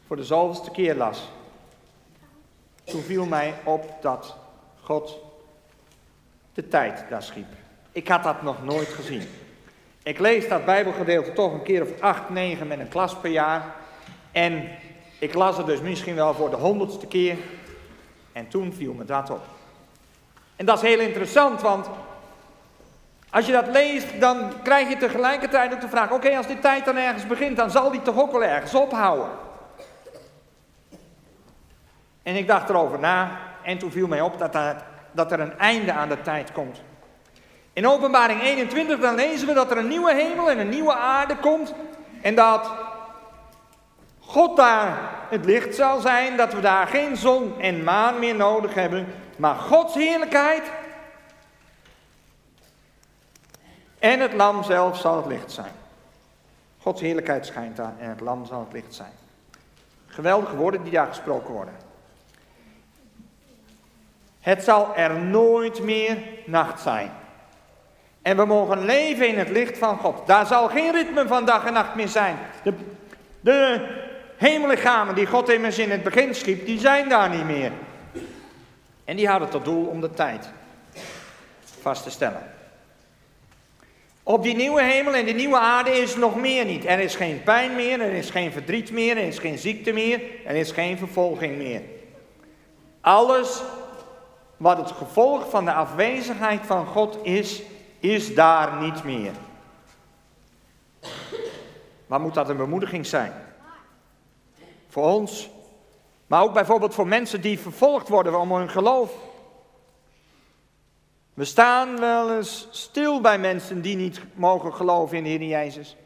voor 0.06 0.16
de 0.16 0.24
zoveelste 0.24 0.70
keer 0.70 0.94
las, 0.94 1.28
toen 2.84 3.02
viel 3.02 3.26
mij 3.26 3.54
op 3.64 3.94
dat 4.00 4.36
God 4.80 5.18
de 6.54 6.68
tijd 6.68 7.04
daar 7.08 7.22
schiep. 7.22 7.46
Ik 7.92 8.08
had 8.08 8.22
dat 8.22 8.42
nog 8.42 8.64
nooit 8.64 8.88
gezien. 8.88 9.22
Ik 10.02 10.18
lees 10.18 10.48
dat 10.48 10.64
Bijbelgedeelte 10.64 11.32
toch 11.32 11.52
een 11.52 11.62
keer 11.62 11.82
of 11.82 12.00
acht, 12.00 12.28
negen 12.28 12.66
met 12.66 12.78
een 12.78 12.88
klas 12.88 13.16
per 13.16 13.30
jaar. 13.30 13.74
En 14.32 14.68
ik 15.18 15.34
las 15.34 15.56
het 15.56 15.66
dus 15.66 15.80
misschien 15.80 16.14
wel 16.14 16.34
voor 16.34 16.50
de 16.50 16.56
honderdste 16.56 17.06
keer. 17.06 17.36
En 18.32 18.48
toen 18.48 18.72
viel 18.72 18.92
me 18.92 19.04
dat 19.04 19.30
op. 19.30 19.59
En 20.60 20.66
dat 20.66 20.82
is 20.82 20.88
heel 20.88 21.00
interessant, 21.00 21.60
want 21.60 21.88
als 23.30 23.46
je 23.46 23.52
dat 23.52 23.66
leest, 23.66 24.20
dan 24.20 24.52
krijg 24.62 24.88
je 24.88 24.96
tegelijkertijd 24.96 25.72
ook 25.72 25.80
de 25.80 25.88
vraag: 25.88 26.10
oké, 26.10 26.36
als 26.36 26.46
die 26.46 26.58
tijd 26.58 26.84
dan 26.84 26.96
ergens 26.96 27.26
begint, 27.26 27.56
dan 27.56 27.70
zal 27.70 27.90
die 27.90 28.02
toch 28.02 28.18
ook 28.18 28.32
wel 28.32 28.44
ergens 28.44 28.74
ophouden. 28.74 29.28
En 32.22 32.36
ik 32.36 32.46
dacht 32.46 32.68
erover 32.68 32.98
na, 32.98 33.38
en 33.62 33.78
toen 33.78 33.90
viel 33.90 34.06
mij 34.06 34.20
op 34.20 34.38
dat, 34.38 34.56
dat 35.12 35.32
er 35.32 35.40
een 35.40 35.58
einde 35.58 35.92
aan 35.92 36.08
de 36.08 36.22
tijd 36.22 36.52
komt. 36.52 36.80
In 37.72 37.86
Openbaring 37.86 38.42
21 38.42 39.00
dan 39.00 39.14
lezen 39.14 39.46
we 39.46 39.54
dat 39.54 39.70
er 39.70 39.76
een 39.76 39.88
nieuwe 39.88 40.14
hemel 40.14 40.50
en 40.50 40.58
een 40.58 40.68
nieuwe 40.68 40.94
aarde 40.94 41.36
komt. 41.36 41.74
En 42.22 42.34
dat 42.34 42.70
God 44.30 44.56
daar 44.56 45.10
het 45.28 45.44
licht 45.44 45.74
zal 45.74 46.00
zijn, 46.00 46.36
dat 46.36 46.52
we 46.52 46.60
daar 46.60 46.86
geen 46.86 47.16
zon 47.16 47.60
en 47.60 47.84
maan 47.84 48.18
meer 48.18 48.34
nodig 48.34 48.74
hebben, 48.74 49.06
maar 49.36 49.54
Gods 49.54 49.94
heerlijkheid 49.94 50.70
en 53.98 54.20
het 54.20 54.32
lam 54.32 54.62
zelf 54.62 54.98
zal 54.98 55.16
het 55.16 55.26
licht 55.26 55.52
zijn. 55.52 55.72
Gods 56.78 57.00
heerlijkheid 57.00 57.46
schijnt 57.46 57.76
daar 57.76 57.92
en 57.98 58.08
het 58.08 58.20
lam 58.20 58.46
zal 58.46 58.60
het 58.60 58.72
licht 58.72 58.94
zijn. 58.94 59.12
Geweldige 60.06 60.56
woorden 60.56 60.82
die 60.82 60.92
daar 60.92 61.06
gesproken 61.06 61.54
worden. 61.54 61.74
Het 64.40 64.64
zal 64.64 64.96
er 64.96 65.18
nooit 65.18 65.82
meer 65.82 66.18
nacht 66.46 66.80
zijn. 66.80 67.10
En 68.22 68.36
we 68.36 68.44
mogen 68.44 68.84
leven 68.84 69.28
in 69.28 69.38
het 69.38 69.48
licht 69.48 69.78
van 69.78 69.98
God. 69.98 70.26
Daar 70.26 70.46
zal 70.46 70.68
geen 70.68 70.92
ritme 70.92 71.26
van 71.26 71.44
dag 71.44 71.64
en 71.64 71.72
nacht 71.72 71.94
meer 71.94 72.08
zijn. 72.08 72.36
De, 72.62 72.74
de 73.40 73.99
hemellichamen 74.40 75.14
die 75.14 75.26
God 75.26 75.48
immers 75.48 75.78
in 75.78 75.90
het 75.90 76.02
begin 76.02 76.34
schiep, 76.34 76.66
die 76.66 76.78
zijn 76.78 77.08
daar 77.08 77.30
niet 77.30 77.44
meer. 77.44 77.72
En 79.04 79.16
die 79.16 79.28
hadden 79.28 79.48
tot 79.48 79.64
doel 79.64 79.86
om 79.86 80.00
de 80.00 80.10
tijd 80.10 80.48
vast 81.80 82.02
te 82.02 82.10
stellen. 82.10 82.42
Op 84.22 84.42
die 84.42 84.56
nieuwe 84.56 84.82
hemel 84.82 85.14
en 85.14 85.24
die 85.24 85.34
nieuwe 85.34 85.58
aarde 85.58 85.90
is 85.90 86.16
nog 86.16 86.36
meer 86.36 86.64
niet. 86.64 86.84
Er 86.84 86.98
is 86.98 87.14
geen 87.14 87.42
pijn 87.42 87.74
meer, 87.74 88.00
er 88.00 88.12
is 88.12 88.30
geen 88.30 88.52
verdriet 88.52 88.90
meer, 88.90 89.16
er 89.16 89.26
is 89.26 89.38
geen 89.38 89.58
ziekte 89.58 89.92
meer, 89.92 90.20
er 90.44 90.56
is 90.56 90.72
geen 90.72 90.98
vervolging 90.98 91.56
meer. 91.56 91.82
Alles 93.00 93.62
wat 94.56 94.76
het 94.76 94.90
gevolg 94.90 95.50
van 95.50 95.64
de 95.64 95.72
afwezigheid 95.72 96.60
van 96.66 96.86
God 96.86 97.18
is, 97.22 97.62
is 97.98 98.34
daar 98.34 98.82
niet 98.82 99.04
meer. 99.04 99.32
Maar 102.06 102.20
moet 102.20 102.34
dat 102.34 102.48
een 102.48 102.56
bemoediging 102.56 103.06
zijn? 103.06 103.32
Voor 104.90 105.04
ons, 105.04 105.50
maar 106.26 106.42
ook 106.42 106.52
bijvoorbeeld 106.52 106.94
voor 106.94 107.06
mensen 107.06 107.40
die 107.40 107.58
vervolgd 107.58 108.08
worden 108.08 108.40
om 108.40 108.52
hun 108.52 108.70
geloof. 108.70 109.12
We 111.34 111.44
staan 111.44 112.00
wel 112.00 112.36
eens 112.36 112.68
stil 112.70 113.20
bij 113.20 113.38
mensen 113.38 113.82
die 113.82 113.96
niet 113.96 114.20
mogen 114.34 114.74
geloven 114.74 115.16
in 115.16 115.22
de 115.22 115.28
Heer 115.28 115.42
Jezus. 115.48 115.96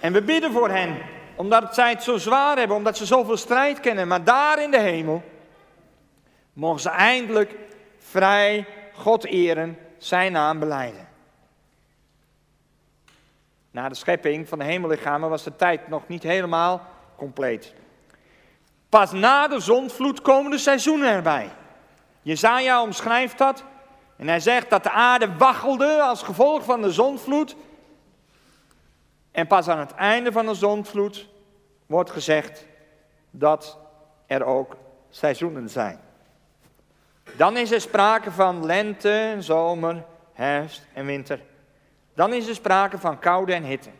En 0.00 0.12
we 0.12 0.22
bidden 0.22 0.52
voor 0.52 0.68
hen, 0.68 0.98
omdat 1.36 1.74
zij 1.74 1.90
het 1.90 2.02
zo 2.02 2.18
zwaar 2.18 2.56
hebben, 2.56 2.76
omdat 2.76 2.96
ze 2.96 3.06
zoveel 3.06 3.36
strijd 3.36 3.80
kennen. 3.80 4.08
Maar 4.08 4.24
daar 4.24 4.62
in 4.62 4.70
de 4.70 4.80
hemel 4.80 5.22
mogen 6.52 6.80
ze 6.80 6.88
eindelijk 6.88 7.54
vrij 7.98 8.66
God 8.94 9.24
eren, 9.24 9.78
zijn 9.98 10.32
naam 10.32 10.58
beleiden. 10.58 11.08
Na 13.70 13.88
de 13.88 13.94
schepping 13.94 14.48
van 14.48 14.58
de 14.58 14.64
hemellichamen 14.64 15.30
was 15.30 15.42
de 15.42 15.56
tijd 15.56 15.88
nog 15.88 16.08
niet 16.08 16.22
helemaal 16.22 16.86
compleet. 17.16 17.74
Pas 18.92 19.12
na 19.12 19.48
de 19.48 19.60
zondvloed 19.60 20.22
komen 20.22 20.50
de 20.50 20.58
seizoenen 20.58 21.08
erbij. 21.08 21.50
Jezaja 22.22 22.82
omschrijft 22.82 23.38
dat 23.38 23.64
en 24.16 24.28
hij 24.28 24.40
zegt 24.40 24.70
dat 24.70 24.82
de 24.82 24.90
aarde 24.90 25.36
waggelde 25.36 26.02
als 26.02 26.22
gevolg 26.22 26.64
van 26.64 26.82
de 26.82 26.92
zondvloed. 26.92 27.56
En 29.30 29.46
pas 29.46 29.68
aan 29.68 29.78
het 29.78 29.94
einde 29.94 30.32
van 30.32 30.46
de 30.46 30.54
zondvloed 30.54 31.28
wordt 31.86 32.10
gezegd 32.10 32.66
dat 33.30 33.78
er 34.26 34.44
ook 34.44 34.76
seizoenen 35.10 35.68
zijn. 35.68 36.00
Dan 37.36 37.56
is 37.56 37.70
er 37.70 37.80
sprake 37.80 38.30
van 38.30 38.66
lente, 38.66 39.36
zomer, 39.38 40.04
herfst 40.32 40.86
en 40.94 41.06
winter. 41.06 41.40
Dan 42.14 42.32
is 42.32 42.48
er 42.48 42.54
sprake 42.54 42.98
van 42.98 43.18
koude 43.18 43.54
en 43.54 43.64
hitte. 43.64 43.90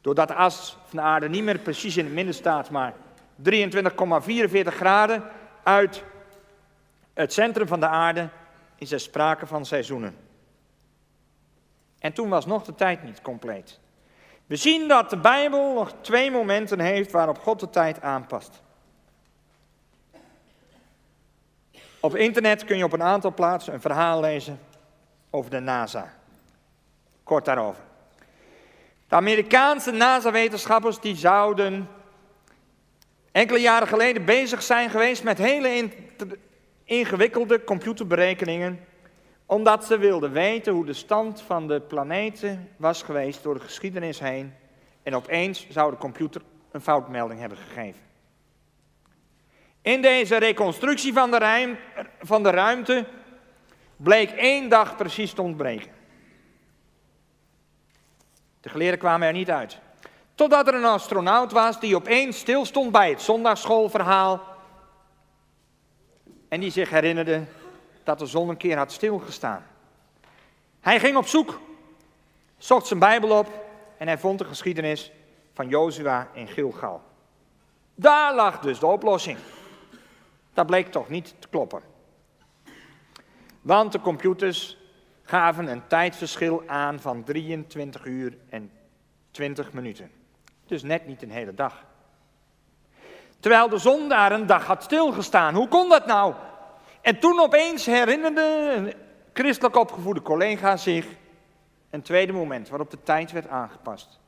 Doordat 0.00 0.28
de 0.28 0.34
as 0.34 0.76
van 0.86 0.98
de 0.98 1.04
aarde 1.04 1.28
niet 1.28 1.44
meer 1.44 1.58
precies 1.58 1.96
in 1.96 2.04
het 2.04 2.14
midden 2.14 2.34
staat, 2.34 2.70
maar 2.70 2.94
23,44 3.42 4.66
graden 4.66 5.24
uit 5.62 6.04
het 7.14 7.32
centrum 7.32 7.66
van 7.66 7.80
de 7.80 7.88
aarde, 7.88 8.28
is 8.78 8.92
er 8.92 9.00
sprake 9.00 9.46
van 9.46 9.66
seizoenen. 9.66 10.16
En 11.98 12.12
toen 12.12 12.28
was 12.28 12.46
nog 12.46 12.64
de 12.64 12.74
tijd 12.74 13.02
niet 13.02 13.22
compleet. 13.22 13.80
We 14.46 14.56
zien 14.56 14.88
dat 14.88 15.10
de 15.10 15.16
Bijbel 15.16 15.74
nog 15.74 15.92
twee 16.00 16.30
momenten 16.30 16.80
heeft 16.80 17.12
waarop 17.12 17.38
God 17.38 17.60
de 17.60 17.70
tijd 17.70 18.02
aanpast. 18.02 18.62
Op 22.00 22.16
internet 22.16 22.64
kun 22.64 22.76
je 22.76 22.84
op 22.84 22.92
een 22.92 23.02
aantal 23.02 23.34
plaatsen 23.34 23.74
een 23.74 23.80
verhaal 23.80 24.20
lezen 24.20 24.60
over 25.30 25.50
de 25.50 25.60
NASA. 25.60 26.14
Kort 27.22 27.44
daarover. 27.44 27.82
De 29.08 29.14
Amerikaanse 29.14 29.90
NASA-wetenschappers 29.90 31.00
die 31.00 31.16
zouden 31.16 31.88
enkele 33.36 33.60
jaren 33.60 33.88
geleden 33.88 34.24
bezig 34.24 34.62
zijn 34.62 34.90
geweest 34.90 35.24
met 35.24 35.38
hele 35.38 35.90
ingewikkelde 36.84 37.64
computerberekeningen, 37.64 38.86
omdat 39.46 39.84
ze 39.84 39.98
wilden 39.98 40.32
weten 40.32 40.72
hoe 40.72 40.84
de 40.84 40.92
stand 40.92 41.42
van 41.42 41.68
de 41.68 41.80
planeten 41.80 42.68
was 42.76 43.02
geweest 43.02 43.42
door 43.42 43.54
de 43.54 43.60
geschiedenis 43.60 44.18
heen. 44.18 44.54
En 45.02 45.14
opeens 45.14 45.68
zou 45.68 45.90
de 45.90 45.96
computer 45.96 46.42
een 46.70 46.80
foutmelding 46.80 47.40
hebben 47.40 47.58
gegeven. 47.58 48.00
In 49.82 50.02
deze 50.02 50.36
reconstructie 50.36 51.12
van 51.12 51.30
de, 51.30 51.74
van 52.20 52.42
de 52.42 52.50
ruimte 52.50 53.04
bleek 53.96 54.30
één 54.30 54.68
dag 54.68 54.96
precies 54.96 55.32
te 55.32 55.42
ontbreken. 55.42 55.92
De 58.60 58.68
geleerden 58.68 58.98
kwamen 58.98 59.26
er 59.26 59.32
niet 59.32 59.50
uit. 59.50 59.78
Totdat 60.36 60.68
er 60.68 60.74
een 60.74 60.84
astronaut 60.84 61.52
was 61.52 61.80
die 61.80 61.96
opeens 61.96 62.38
stilstond 62.38 62.92
bij 62.92 63.10
het 63.10 63.22
zondagsschoolverhaal. 63.22 64.42
En 66.48 66.60
die 66.60 66.70
zich 66.70 66.90
herinnerde 66.90 67.44
dat 68.04 68.18
de 68.18 68.26
zon 68.26 68.48
een 68.48 68.56
keer 68.56 68.76
had 68.76 68.92
stilgestaan. 68.92 69.66
Hij 70.80 71.00
ging 71.00 71.16
op 71.16 71.26
zoek, 71.26 71.60
zocht 72.58 72.86
zijn 72.86 72.98
Bijbel 72.98 73.38
op 73.38 73.48
en 73.98 74.06
hij 74.06 74.18
vond 74.18 74.38
de 74.38 74.44
geschiedenis 74.44 75.12
van 75.52 75.68
Jozua 75.68 76.28
in 76.32 76.48
Gilgal. 76.48 77.02
Daar 77.94 78.34
lag 78.34 78.60
dus 78.60 78.78
de 78.78 78.86
oplossing. 78.86 79.38
Dat 80.54 80.66
bleek 80.66 80.92
toch 80.92 81.08
niet 81.08 81.34
te 81.38 81.48
kloppen. 81.48 81.82
Want 83.60 83.92
de 83.92 84.00
computers 84.00 84.78
gaven 85.22 85.66
een 85.66 85.86
tijdverschil 85.86 86.62
aan 86.66 87.00
van 87.00 87.24
23 87.24 88.04
uur 88.04 88.36
en 88.48 88.70
20 89.30 89.72
minuten. 89.72 90.15
Dus 90.66 90.82
net 90.82 91.06
niet 91.06 91.22
een 91.22 91.30
hele 91.30 91.54
dag. 91.54 91.84
Terwijl 93.40 93.68
de 93.68 93.78
zon 93.78 94.08
daar 94.08 94.32
een 94.32 94.46
dag 94.46 94.66
had 94.66 94.82
stilgestaan. 94.82 95.54
Hoe 95.54 95.68
kon 95.68 95.88
dat 95.88 96.06
nou? 96.06 96.34
En 97.00 97.18
toen 97.18 97.40
opeens 97.40 97.86
herinnerde 97.86 98.72
een 98.76 98.94
christelijk 99.32 99.76
opgevoede 99.76 100.22
collega 100.22 100.76
zich 100.76 101.06
een 101.90 102.02
tweede 102.02 102.32
moment 102.32 102.68
waarop 102.68 102.90
de 102.90 103.02
tijd 103.02 103.32
werd 103.32 103.48
aangepast. 103.48 104.20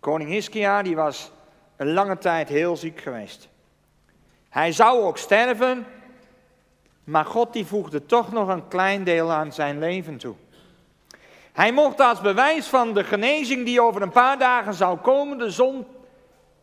Koning 0.00 0.30
Hiskia 0.30 0.82
die 0.82 0.96
was 0.96 1.30
een 1.76 1.92
lange 1.92 2.18
tijd 2.18 2.48
heel 2.48 2.76
ziek 2.76 3.00
geweest. 3.00 3.48
Hij 4.48 4.72
zou 4.72 5.00
ook 5.02 5.18
sterven, 5.18 5.86
maar 7.04 7.24
God 7.24 7.52
die 7.52 7.66
voegde 7.66 8.06
toch 8.06 8.32
nog 8.32 8.48
een 8.48 8.68
klein 8.68 9.04
deel 9.04 9.32
aan 9.32 9.52
zijn 9.52 9.78
leven 9.78 10.16
toe. 10.16 10.34
Hij 11.52 11.72
mocht 11.72 12.00
als 12.00 12.20
bewijs 12.20 12.66
van 12.66 12.94
de 12.94 13.04
genezing 13.04 13.64
die 13.64 13.82
over 13.82 14.02
een 14.02 14.10
paar 14.10 14.38
dagen 14.38 14.74
zou 14.74 14.98
komen, 14.98 15.38
de 15.38 15.50
zon 15.50 15.86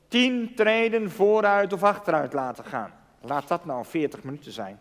tien 0.07 0.55
treden 0.55 1.11
vooruit 1.11 1.73
of 1.73 1.83
achteruit 1.83 2.33
laten 2.33 2.65
gaan. 2.65 2.93
Laat 3.21 3.47
dat 3.47 3.65
nou 3.65 3.85
40 3.85 4.23
minuten 4.23 4.51
zijn. 4.51 4.79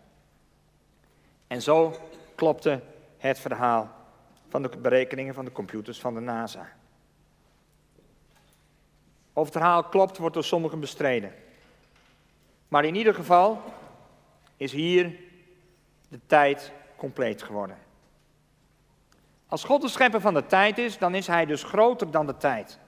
En 1.47 1.61
zo 1.61 1.95
klopte 2.35 2.81
het 3.17 3.39
verhaal 3.39 3.89
van 4.49 4.61
de 4.61 4.69
berekeningen 4.81 5.33
van 5.33 5.45
de 5.45 5.51
computers 5.51 5.99
van 5.99 6.13
de 6.13 6.19
NASA. 6.19 6.69
Of 9.33 9.43
het 9.43 9.53
verhaal 9.53 9.83
klopt, 9.83 10.17
wordt 10.17 10.33
door 10.33 10.43
sommigen 10.43 10.79
bestreden. 10.79 11.33
Maar 12.67 12.85
in 12.85 12.95
ieder 12.95 13.13
geval 13.13 13.61
is 14.57 14.71
hier 14.71 15.15
de 16.09 16.19
tijd 16.25 16.71
compleet 16.95 17.43
geworden. 17.43 17.77
Als 19.47 19.63
God 19.63 19.81
de 19.81 19.87
schepper 19.87 20.21
van 20.21 20.33
de 20.33 20.45
tijd 20.45 20.77
is, 20.77 20.97
dan 20.97 21.15
is 21.15 21.27
hij 21.27 21.45
dus 21.45 21.63
groter 21.63 22.11
dan 22.11 22.25
de 22.25 22.37
tijd. 22.37 22.79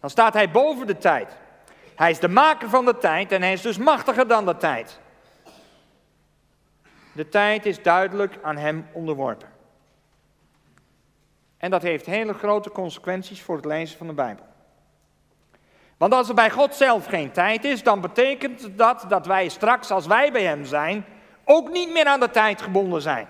Dan 0.00 0.10
staat 0.10 0.32
hij 0.32 0.50
boven 0.50 0.86
de 0.86 0.98
tijd. 0.98 1.36
Hij 1.96 2.10
is 2.10 2.18
de 2.18 2.28
maker 2.28 2.68
van 2.68 2.84
de 2.84 2.98
tijd 2.98 3.32
en 3.32 3.42
hij 3.42 3.52
is 3.52 3.62
dus 3.62 3.78
machtiger 3.78 4.28
dan 4.28 4.46
de 4.46 4.56
tijd. 4.56 5.00
De 7.12 7.28
tijd 7.28 7.66
is 7.66 7.82
duidelijk 7.82 8.38
aan 8.42 8.56
hem 8.56 8.86
onderworpen. 8.92 9.48
En 11.56 11.70
dat 11.70 11.82
heeft 11.82 12.06
hele 12.06 12.34
grote 12.34 12.70
consequenties 12.70 13.42
voor 13.42 13.56
het 13.56 13.64
lezen 13.64 13.98
van 13.98 14.06
de 14.06 14.12
Bijbel. 14.12 14.44
Want 15.96 16.14
als 16.14 16.28
er 16.28 16.34
bij 16.34 16.50
God 16.50 16.74
zelf 16.74 17.06
geen 17.06 17.30
tijd 17.30 17.64
is, 17.64 17.82
dan 17.82 18.00
betekent 18.00 18.78
dat 18.78 19.04
dat 19.08 19.26
wij 19.26 19.48
straks, 19.48 19.90
als 19.90 20.06
wij 20.06 20.32
bij 20.32 20.42
Hem 20.42 20.64
zijn, 20.64 21.04
ook 21.44 21.70
niet 21.70 21.92
meer 21.92 22.06
aan 22.06 22.20
de 22.20 22.30
tijd 22.30 22.62
gebonden 22.62 23.02
zijn. 23.02 23.26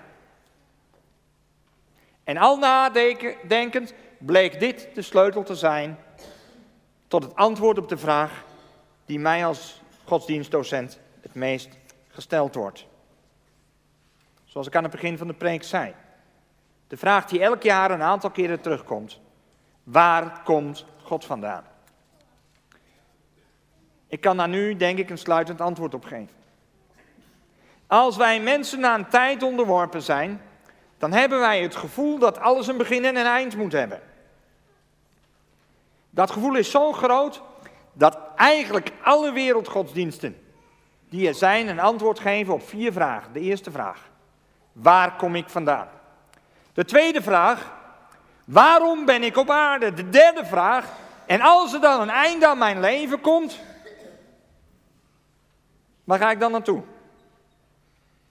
En 2.25 2.37
al 2.37 2.57
nadenkend 2.57 3.95
bleek 4.19 4.61
dit 4.61 4.89
de 4.95 5.03
sleutel 5.03 5.43
te 5.43 5.55
zijn 5.55 5.99
tot 7.09 7.23
het 7.23 7.35
antwoord 7.35 7.79
op 7.79 7.89
de 7.89 7.97
vraag 7.97 8.45
die 9.05 9.19
mij 9.19 9.47
als 9.47 9.83
godsdienstdocent 10.05 10.99
het 11.21 11.35
meest 11.35 11.69
gesteld 12.09 12.55
wordt. 12.55 12.87
Zoals 14.45 14.67
ik 14.67 14.77
aan 14.77 14.83
het 14.83 14.93
begin 14.93 15.19
van 15.19 15.27
de 15.27 15.35
preek 15.35 15.63
zei. 15.63 15.95
De 16.87 16.97
vraag 16.97 17.27
die 17.27 17.41
elk 17.41 17.63
jaar 17.63 17.91
een 17.91 18.03
aantal 18.03 18.31
keren 18.31 18.61
terugkomt. 18.61 19.21
Waar 19.83 20.43
komt 20.45 20.85
God 21.03 21.25
vandaan? 21.25 21.65
Ik 24.07 24.21
kan 24.21 24.37
daar 24.37 24.49
nu, 24.49 24.77
denk 24.77 24.99
ik, 24.99 25.11
een 25.11 25.19
sluitend 25.19 25.61
antwoord 25.61 25.95
op 25.95 26.05
geven. 26.05 26.35
Als 27.87 28.17
wij 28.17 28.41
mensen 28.41 28.87
aan 28.87 29.09
tijd 29.09 29.43
onderworpen 29.43 30.03
zijn, 30.03 30.41
dan 31.03 31.13
hebben 31.13 31.41
wij 31.41 31.63
het 31.63 31.77
gevoel 31.77 32.19
dat 32.19 32.39
alles 32.39 32.67
een 32.67 32.77
begin 32.77 33.05
en 33.05 33.17
een 33.17 33.27
eind 33.27 33.57
moet 33.57 33.73
hebben. 33.73 34.01
Dat 36.11 36.31
gevoel 36.31 36.55
is 36.55 36.71
zo 36.71 36.93
groot 36.93 37.43
dat 37.93 38.19
eigenlijk 38.37 38.93
alle 39.03 39.33
wereldgodsdiensten 39.33 40.43
die 41.09 41.29
er 41.29 41.35
zijn 41.35 41.69
een 41.69 41.81
antwoord 41.81 42.21
geven 42.21 42.55
op 42.55 42.69
vier 42.69 42.93
vragen. 42.93 43.33
De 43.33 43.41
eerste 43.41 43.71
vraag, 43.71 44.11
waar 44.73 45.17
kom 45.17 45.35
ik 45.35 45.49
vandaan? 45.49 45.89
De 46.73 46.85
tweede 46.85 47.23
vraag, 47.23 47.73
waarom 48.45 49.05
ben 49.05 49.23
ik 49.23 49.37
op 49.37 49.51
aarde? 49.51 49.95
De 49.95 50.09
derde 50.09 50.45
vraag, 50.45 50.87
en 51.27 51.41
als 51.41 51.73
er 51.73 51.81
dan 51.81 52.01
een 52.01 52.11
einde 52.11 52.47
aan 52.47 52.59
mijn 52.59 52.81
leven 52.81 53.21
komt, 53.21 53.61
waar 56.05 56.19
ga 56.19 56.31
ik 56.31 56.41
dan 56.41 56.53
naartoe? 56.53 56.83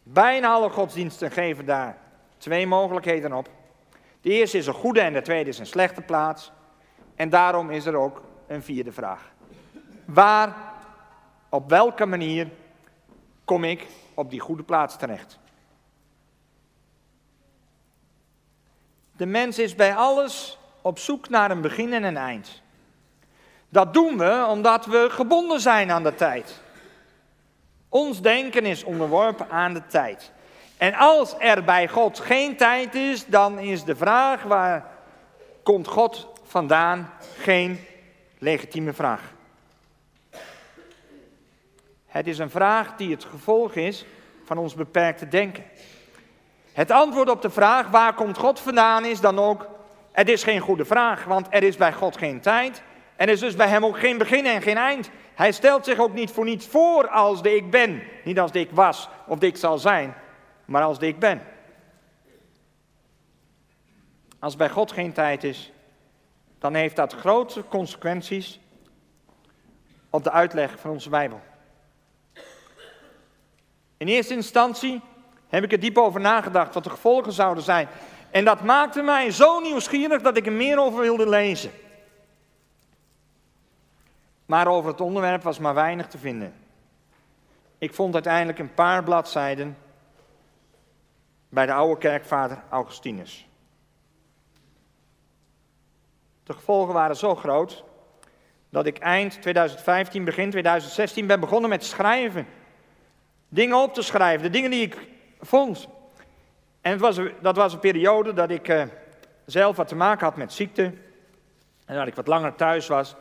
Bijna 0.03 0.51
alle 0.51 0.69
godsdiensten 0.69 1.31
geven 1.31 1.65
daar 1.65 2.00
twee 2.41 2.67
mogelijkheden 2.67 3.33
op. 3.33 3.49
De 4.21 4.29
eerste 4.29 4.57
is 4.57 4.67
een 4.67 4.73
goede 4.73 5.01
en 5.01 5.13
de 5.13 5.21
tweede 5.21 5.49
is 5.49 5.59
een 5.59 5.65
slechte 5.65 6.01
plaats. 6.01 6.51
En 7.15 7.29
daarom 7.29 7.69
is 7.69 7.85
er 7.85 7.95
ook 7.95 8.21
een 8.47 8.63
vierde 8.63 8.91
vraag. 8.91 9.31
Waar, 10.05 10.55
op 11.49 11.69
welke 11.69 12.05
manier 12.05 12.49
kom 13.45 13.63
ik 13.63 13.87
op 14.13 14.29
die 14.29 14.39
goede 14.39 14.63
plaats 14.63 14.97
terecht? 14.97 15.39
De 19.17 19.25
mens 19.25 19.59
is 19.59 19.75
bij 19.75 19.95
alles 19.95 20.57
op 20.81 20.99
zoek 20.99 21.29
naar 21.29 21.51
een 21.51 21.61
begin 21.61 21.93
en 21.93 22.03
een 22.03 22.17
eind. 22.17 22.61
Dat 23.69 23.93
doen 23.93 24.17
we 24.17 24.45
omdat 24.49 24.85
we 24.85 25.07
gebonden 25.09 25.59
zijn 25.59 25.91
aan 25.91 26.03
de 26.03 26.15
tijd. 26.15 26.61
Ons 27.89 28.21
denken 28.21 28.65
is 28.65 28.83
onderworpen 28.83 29.49
aan 29.49 29.73
de 29.73 29.87
tijd. 29.87 30.31
En 30.81 30.93
als 30.93 31.35
er 31.39 31.63
bij 31.63 31.87
God 31.87 32.19
geen 32.19 32.55
tijd 32.55 32.95
is, 32.95 33.25
dan 33.25 33.59
is 33.59 33.83
de 33.83 33.95
vraag 33.95 34.43
waar 34.43 34.85
komt 35.63 35.87
God 35.87 36.27
vandaan 36.43 37.13
geen 37.37 37.79
legitieme 38.37 38.93
vraag. 38.93 39.21
Het 42.07 42.27
is 42.27 42.37
een 42.37 42.49
vraag 42.49 42.95
die 42.95 43.11
het 43.11 43.23
gevolg 43.23 43.73
is 43.73 44.05
van 44.45 44.57
ons 44.57 44.73
beperkte 44.73 45.27
denken. 45.27 45.63
Het 46.73 46.91
antwoord 46.91 47.29
op 47.29 47.41
de 47.41 47.49
vraag 47.49 47.87
waar 47.89 48.13
komt 48.13 48.37
God 48.37 48.59
vandaan 48.59 49.05
is 49.05 49.19
dan 49.19 49.39
ook, 49.39 49.67
het 50.11 50.29
is 50.29 50.43
geen 50.43 50.59
goede 50.59 50.85
vraag, 50.85 51.23
want 51.23 51.47
er 51.49 51.63
is 51.63 51.77
bij 51.77 51.93
God 51.93 52.17
geen 52.17 52.41
tijd. 52.41 52.81
En 53.15 53.27
er 53.27 53.33
is 53.33 53.39
dus 53.39 53.55
bij 53.55 53.67
hem 53.67 53.85
ook 53.85 53.99
geen 53.99 54.17
begin 54.17 54.45
en 54.45 54.61
geen 54.61 54.77
eind. 54.77 55.09
Hij 55.33 55.51
stelt 55.51 55.85
zich 55.85 55.99
ook 55.99 56.13
niet 56.13 56.31
voor 56.31 56.45
niets 56.45 56.67
voor 56.67 57.07
als 57.07 57.41
de 57.41 57.55
ik 57.55 57.71
ben. 57.71 58.03
Niet 58.23 58.39
als 58.39 58.51
de 58.51 58.59
ik 58.59 58.71
was 58.71 59.09
of 59.27 59.39
de 59.39 59.47
ik 59.47 59.57
zal 59.57 59.77
zijn, 59.77 60.13
maar 60.71 60.83
als 60.83 60.99
de 60.99 61.07
ik 61.07 61.19
ben. 61.19 61.41
Als 64.39 64.55
bij 64.55 64.69
God 64.69 64.91
geen 64.91 65.13
tijd 65.13 65.43
is, 65.43 65.71
dan 66.59 66.73
heeft 66.73 66.95
dat 66.95 67.13
grote 67.13 67.63
consequenties 67.67 68.59
op 70.09 70.23
de 70.23 70.31
uitleg 70.31 70.79
van 70.79 70.91
onze 70.91 71.09
Bijbel. 71.09 71.41
In 73.97 74.07
eerste 74.07 74.33
instantie 74.33 75.01
heb 75.47 75.63
ik 75.63 75.71
er 75.71 75.79
diep 75.79 75.97
over 75.97 76.21
nagedacht 76.21 76.73
wat 76.73 76.83
de 76.83 76.89
gevolgen 76.89 77.31
zouden 77.31 77.63
zijn. 77.63 77.87
En 78.29 78.45
dat 78.45 78.61
maakte 78.61 79.01
mij 79.01 79.31
zo 79.31 79.59
nieuwsgierig 79.59 80.21
dat 80.21 80.37
ik 80.37 80.45
er 80.45 80.51
meer 80.51 80.79
over 80.79 80.99
wilde 81.01 81.29
lezen. 81.29 81.71
Maar 84.45 84.67
over 84.67 84.91
het 84.91 85.01
onderwerp 85.01 85.43
was 85.43 85.59
maar 85.59 85.73
weinig 85.73 86.07
te 86.07 86.17
vinden. 86.17 86.53
Ik 87.77 87.93
vond 87.93 88.13
uiteindelijk 88.13 88.59
een 88.59 88.73
paar 88.73 89.03
bladzijden 89.03 89.77
bij 91.51 91.65
de 91.65 91.73
oude 91.73 91.97
kerkvader 91.97 92.63
Augustinus. 92.69 93.47
De 96.43 96.53
gevolgen 96.53 96.93
waren 96.93 97.15
zo 97.15 97.35
groot 97.35 97.83
dat 98.69 98.85
ik 98.85 98.97
eind 98.97 99.41
2015, 99.41 100.23
begin 100.23 100.49
2016 100.49 101.27
ben 101.27 101.39
begonnen 101.39 101.69
met 101.69 101.83
schrijven. 101.83 102.47
Dingen 103.49 103.77
op 103.77 103.93
te 103.93 104.01
schrijven, 104.01 104.41
de 104.43 104.49
dingen 104.49 104.71
die 104.71 104.81
ik 104.81 104.97
vond. 105.39 105.87
En 106.81 106.91
het 106.91 106.99
was, 106.99 107.19
dat 107.41 107.55
was 107.55 107.73
een 107.73 107.79
periode 107.79 108.33
dat 108.33 108.49
ik 108.49 108.67
uh, 108.67 108.83
zelf 109.45 109.75
wat 109.75 109.87
te 109.87 109.95
maken 109.95 110.25
had 110.25 110.35
met 110.35 110.53
ziekte. 110.53 110.93
En 111.85 111.95
dat 111.95 112.07
ik 112.07 112.15
wat 112.15 112.27
langer 112.27 112.55
thuis 112.55 112.87
was. 112.87 113.15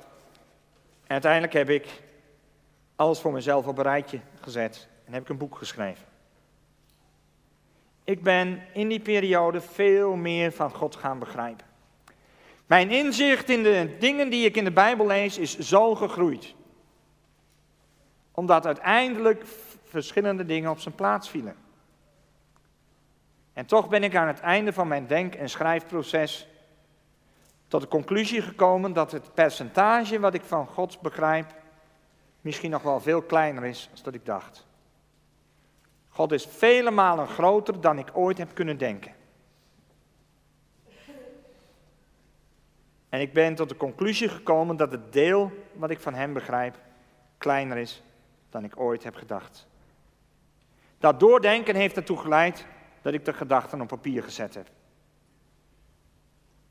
En 1.02 1.12
uiteindelijk 1.12 1.52
heb 1.52 1.68
ik 1.68 2.02
alles 2.96 3.20
voor 3.20 3.32
mezelf 3.32 3.66
op 3.66 3.78
een 3.78 3.84
rijtje 3.84 4.20
gezet 4.40 4.88
en 5.04 5.12
heb 5.12 5.22
ik 5.22 5.28
een 5.28 5.38
boek 5.38 5.56
geschreven. 5.56 6.09
Ik 8.04 8.22
ben 8.22 8.62
in 8.72 8.88
die 8.88 9.00
periode 9.00 9.60
veel 9.60 10.14
meer 10.14 10.52
van 10.52 10.70
God 10.70 10.96
gaan 10.96 11.18
begrijpen. 11.18 11.66
Mijn 12.66 12.90
inzicht 12.90 13.48
in 13.48 13.62
de 13.62 13.96
dingen 13.98 14.30
die 14.30 14.44
ik 14.44 14.56
in 14.56 14.64
de 14.64 14.72
Bijbel 14.72 15.06
lees 15.06 15.38
is 15.38 15.58
zo 15.58 15.94
gegroeid. 15.94 16.54
Omdat 18.32 18.66
uiteindelijk 18.66 19.44
verschillende 19.84 20.44
dingen 20.44 20.70
op 20.70 20.78
zijn 20.78 20.94
plaats 20.94 21.28
vielen. 21.28 21.56
En 23.52 23.66
toch 23.66 23.88
ben 23.88 24.02
ik 24.02 24.16
aan 24.16 24.26
het 24.26 24.40
einde 24.40 24.72
van 24.72 24.88
mijn 24.88 25.06
denk- 25.06 25.34
en 25.34 25.50
schrijfproces 25.50 26.48
tot 27.68 27.80
de 27.80 27.88
conclusie 27.88 28.42
gekomen 28.42 28.92
dat 28.92 29.12
het 29.12 29.34
percentage 29.34 30.20
wat 30.20 30.34
ik 30.34 30.42
van 30.42 30.66
God 30.66 31.00
begrijp 31.00 31.54
misschien 32.40 32.70
nog 32.70 32.82
wel 32.82 33.00
veel 33.00 33.22
kleiner 33.22 33.64
is 33.64 33.88
dan 33.92 34.02
dat 34.02 34.14
ik 34.14 34.26
dacht. 34.26 34.66
God 36.20 36.32
is 36.32 36.46
vele 36.46 36.90
malen 36.90 37.26
groter 37.28 37.80
dan 37.80 37.98
ik 37.98 38.08
ooit 38.12 38.38
heb 38.38 38.54
kunnen 38.54 38.78
denken. 38.78 39.12
En 43.08 43.20
ik 43.20 43.32
ben 43.32 43.54
tot 43.54 43.68
de 43.68 43.76
conclusie 43.76 44.28
gekomen 44.28 44.76
dat 44.76 44.92
het 44.92 45.12
deel 45.12 45.52
wat 45.72 45.90
ik 45.90 46.00
van 46.00 46.14
Hem 46.14 46.32
begrijp 46.32 46.78
kleiner 47.38 47.76
is 47.76 48.02
dan 48.50 48.64
ik 48.64 48.80
ooit 48.80 49.04
heb 49.04 49.14
gedacht. 49.14 49.66
Dat 50.98 51.20
doordenken 51.20 51.74
heeft 51.74 51.96
ertoe 51.96 52.18
geleid 52.18 52.66
dat 53.02 53.12
ik 53.12 53.24
de 53.24 53.32
gedachten 53.32 53.80
op 53.80 53.88
papier 53.88 54.22
gezet 54.22 54.54
heb. 54.54 54.70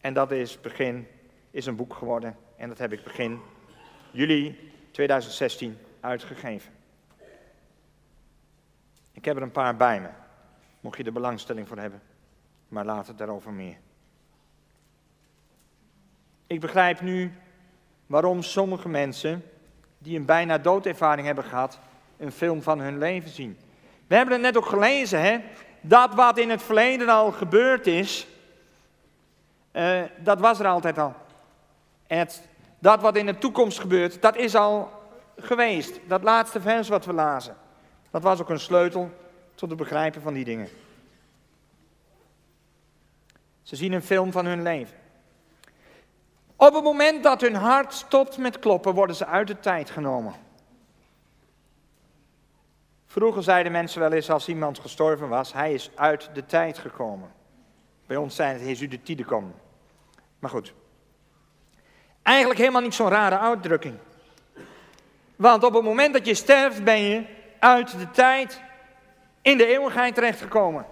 En 0.01 0.13
dat 0.13 0.31
is 0.31 0.61
begin, 0.61 1.07
is 1.51 1.65
een 1.65 1.75
boek 1.75 1.93
geworden. 1.93 2.37
En 2.55 2.67
dat 2.67 2.77
heb 2.77 2.93
ik 2.93 3.03
begin 3.03 3.39
juli 4.11 4.71
2016 4.91 5.77
uitgegeven. 5.99 6.78
Ik 9.19 9.25
heb 9.25 9.35
er 9.35 9.41
een 9.41 9.51
paar 9.51 9.75
bij 9.75 10.01
me, 10.01 10.07
mocht 10.79 10.97
je 10.97 11.03
er 11.03 11.13
belangstelling 11.13 11.67
voor 11.67 11.77
hebben. 11.77 12.01
Maar 12.67 12.85
later 12.85 13.15
daarover 13.15 13.51
meer. 13.51 13.77
Ik 16.47 16.59
begrijp 16.59 17.01
nu 17.01 17.33
waarom 18.05 18.41
sommige 18.41 18.89
mensen 18.89 19.43
die 19.97 20.17
een 20.17 20.25
bijna 20.25 20.57
doodervaring 20.57 21.27
hebben 21.27 21.43
gehad, 21.43 21.79
een 22.17 22.31
film 22.31 22.61
van 22.61 22.79
hun 22.79 22.97
leven 22.97 23.29
zien. 23.29 23.57
We 24.07 24.15
hebben 24.15 24.33
het 24.33 24.43
net 24.43 24.57
ook 24.57 24.65
gelezen, 24.65 25.21
hè? 25.21 25.39
Dat 25.81 26.13
wat 26.13 26.37
in 26.37 26.49
het 26.49 26.63
verleden 26.63 27.09
al 27.09 27.31
gebeurd 27.31 27.87
is, 27.87 28.27
uh, 29.71 30.01
dat 30.17 30.39
was 30.39 30.59
er 30.59 30.67
altijd 30.67 30.97
al. 30.97 31.15
Het, 32.07 32.47
dat 32.79 33.01
wat 33.01 33.15
in 33.15 33.25
de 33.25 33.37
toekomst 33.37 33.79
gebeurt, 33.79 34.21
dat 34.21 34.35
is 34.35 34.55
al 34.55 34.91
geweest. 35.37 35.99
Dat 36.07 36.23
laatste 36.23 36.61
vers 36.61 36.89
wat 36.89 37.05
we 37.05 37.13
lazen. 37.13 37.55
Dat 38.11 38.23
was 38.23 38.41
ook 38.41 38.49
een 38.49 38.59
sleutel 38.59 39.11
tot 39.55 39.69
het 39.69 39.77
begrijpen 39.77 40.21
van 40.21 40.33
die 40.33 40.45
dingen. 40.45 40.69
Ze 43.61 43.75
zien 43.75 43.93
een 43.93 44.01
film 44.01 44.31
van 44.31 44.45
hun 44.45 44.61
leven. 44.61 44.97
Op 46.55 46.73
het 46.73 46.83
moment 46.83 47.23
dat 47.23 47.41
hun 47.41 47.55
hart 47.55 47.93
stopt 47.93 48.37
met 48.37 48.59
kloppen, 48.59 48.93
worden 48.93 49.15
ze 49.15 49.25
uit 49.25 49.47
de 49.47 49.59
tijd 49.59 49.89
genomen. 49.89 50.33
Vroeger 53.05 53.43
zeiden 53.43 53.71
mensen 53.71 53.99
wel 53.99 54.11
eens 54.11 54.29
als 54.29 54.47
iemand 54.47 54.79
gestorven 54.79 55.29
was, 55.29 55.53
hij 55.53 55.73
is 55.73 55.89
uit 55.95 56.29
de 56.33 56.45
tijd 56.45 56.77
gekomen. 56.77 57.31
Bij 58.05 58.17
ons 58.17 58.35
zijn 58.35 58.59
het, 58.59 58.81
u 58.81 58.87
de 58.87 59.01
tide 59.01 59.25
komen. 59.25 59.53
Maar 60.39 60.49
goed. 60.49 60.73
Eigenlijk 62.21 62.59
helemaal 62.59 62.81
niet 62.81 62.93
zo'n 62.93 63.09
rare 63.09 63.37
uitdrukking. 63.37 63.95
Want 65.35 65.63
op 65.63 65.73
het 65.73 65.83
moment 65.83 66.13
dat 66.13 66.25
je 66.25 66.33
sterft 66.33 66.83
ben 66.83 67.01
je 67.01 67.25
uit 67.59 67.99
de 67.99 68.11
tijd 68.11 68.61
in 69.41 69.57
de 69.57 69.65
eeuwigheid 69.65 70.15
terechtgekomen. 70.15 70.85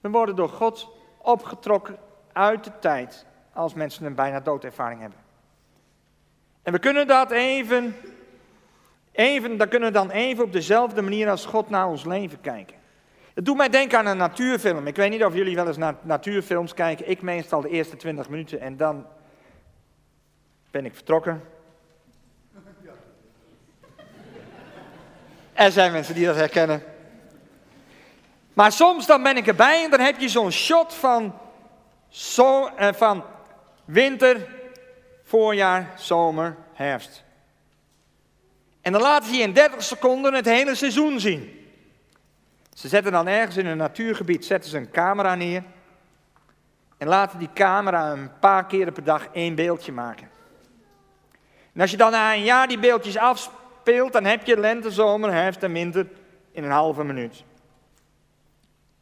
We 0.00 0.08
worden 0.08 0.36
door 0.36 0.48
God 0.48 0.88
opgetrokken 1.18 1.98
uit 2.32 2.64
de 2.64 2.78
tijd 2.78 3.26
als 3.52 3.74
mensen 3.74 4.04
een 4.04 4.14
bijna 4.14 4.40
doodervaring 4.40 5.00
hebben. 5.00 5.18
En 6.62 6.72
we 6.72 6.78
kunnen 6.78 7.06
dat 7.06 7.30
even, 7.30 7.96
even, 9.12 9.56
dan 9.56 9.68
kunnen 9.68 9.88
we 9.88 9.94
dan 9.94 10.10
even 10.10 10.44
op 10.44 10.52
dezelfde 10.52 11.02
manier 11.02 11.30
als 11.30 11.46
God 11.46 11.70
naar 11.70 11.88
ons 11.88 12.04
leven 12.04 12.40
kijken. 12.40 12.76
Het 13.34 13.44
doet 13.44 13.56
mij 13.56 13.68
denken 13.68 13.98
aan 13.98 14.06
een 14.06 14.16
natuurfilm. 14.16 14.86
Ik 14.86 14.96
weet 14.96 15.10
niet 15.10 15.24
of 15.24 15.34
jullie 15.34 15.54
wel 15.54 15.66
eens 15.66 15.76
naar 15.76 15.94
natuurfilms 16.02 16.74
kijken. 16.74 17.10
Ik 17.10 17.22
meestal 17.22 17.60
de 17.60 17.68
eerste 17.68 17.96
20 17.96 18.28
minuten 18.28 18.60
en 18.60 18.76
dan 18.76 19.06
ben 20.70 20.84
ik 20.84 20.94
vertrokken. 20.94 21.42
Er 25.58 25.72
zijn 25.72 25.92
mensen 25.92 26.14
die 26.14 26.26
dat 26.26 26.36
herkennen. 26.36 26.82
Maar 28.52 28.72
soms 28.72 29.06
dan 29.06 29.22
ben 29.22 29.36
ik 29.36 29.46
erbij 29.46 29.84
en 29.84 29.90
dan 29.90 30.00
heb 30.00 30.18
je 30.18 30.28
zo'n 30.28 30.52
shot 30.52 30.94
van, 30.94 31.38
zo, 32.08 32.66
eh, 32.66 32.92
van 32.92 33.24
winter, 33.84 34.48
voorjaar, 35.24 35.94
zomer, 35.96 36.56
herfst. 36.72 37.24
En 38.80 38.92
dan 38.92 39.00
laten 39.00 39.28
ze 39.28 39.34
je 39.34 39.42
in 39.42 39.52
30 39.52 39.82
seconden 39.82 40.34
het 40.34 40.44
hele 40.44 40.74
seizoen 40.74 41.20
zien. 41.20 41.70
Ze 42.72 42.88
zetten 42.88 43.12
dan 43.12 43.26
ergens 43.26 43.56
in 43.56 43.66
een 43.66 43.76
natuurgebied 43.76 44.44
zetten 44.44 44.70
ze 44.70 44.76
een 44.76 44.90
camera 44.90 45.34
neer. 45.34 45.62
En 46.98 47.08
laten 47.08 47.38
die 47.38 47.52
camera 47.54 48.12
een 48.12 48.38
paar 48.38 48.66
keren 48.66 48.92
per 48.92 49.04
dag 49.04 49.28
één 49.32 49.54
beeldje 49.54 49.92
maken. 49.92 50.30
En 51.72 51.80
als 51.80 51.90
je 51.90 51.96
dan 51.96 52.10
na 52.10 52.34
een 52.34 52.44
jaar 52.44 52.68
die 52.68 52.78
beeldjes 52.78 53.18
dan 53.96 54.24
heb 54.24 54.46
je 54.46 54.56
lente, 54.56 54.90
zomer, 54.90 55.32
herfst 55.32 55.62
en 55.62 55.72
winter 55.72 56.06
in 56.52 56.64
een 56.64 56.70
halve 56.70 57.04
minuut. 57.04 57.44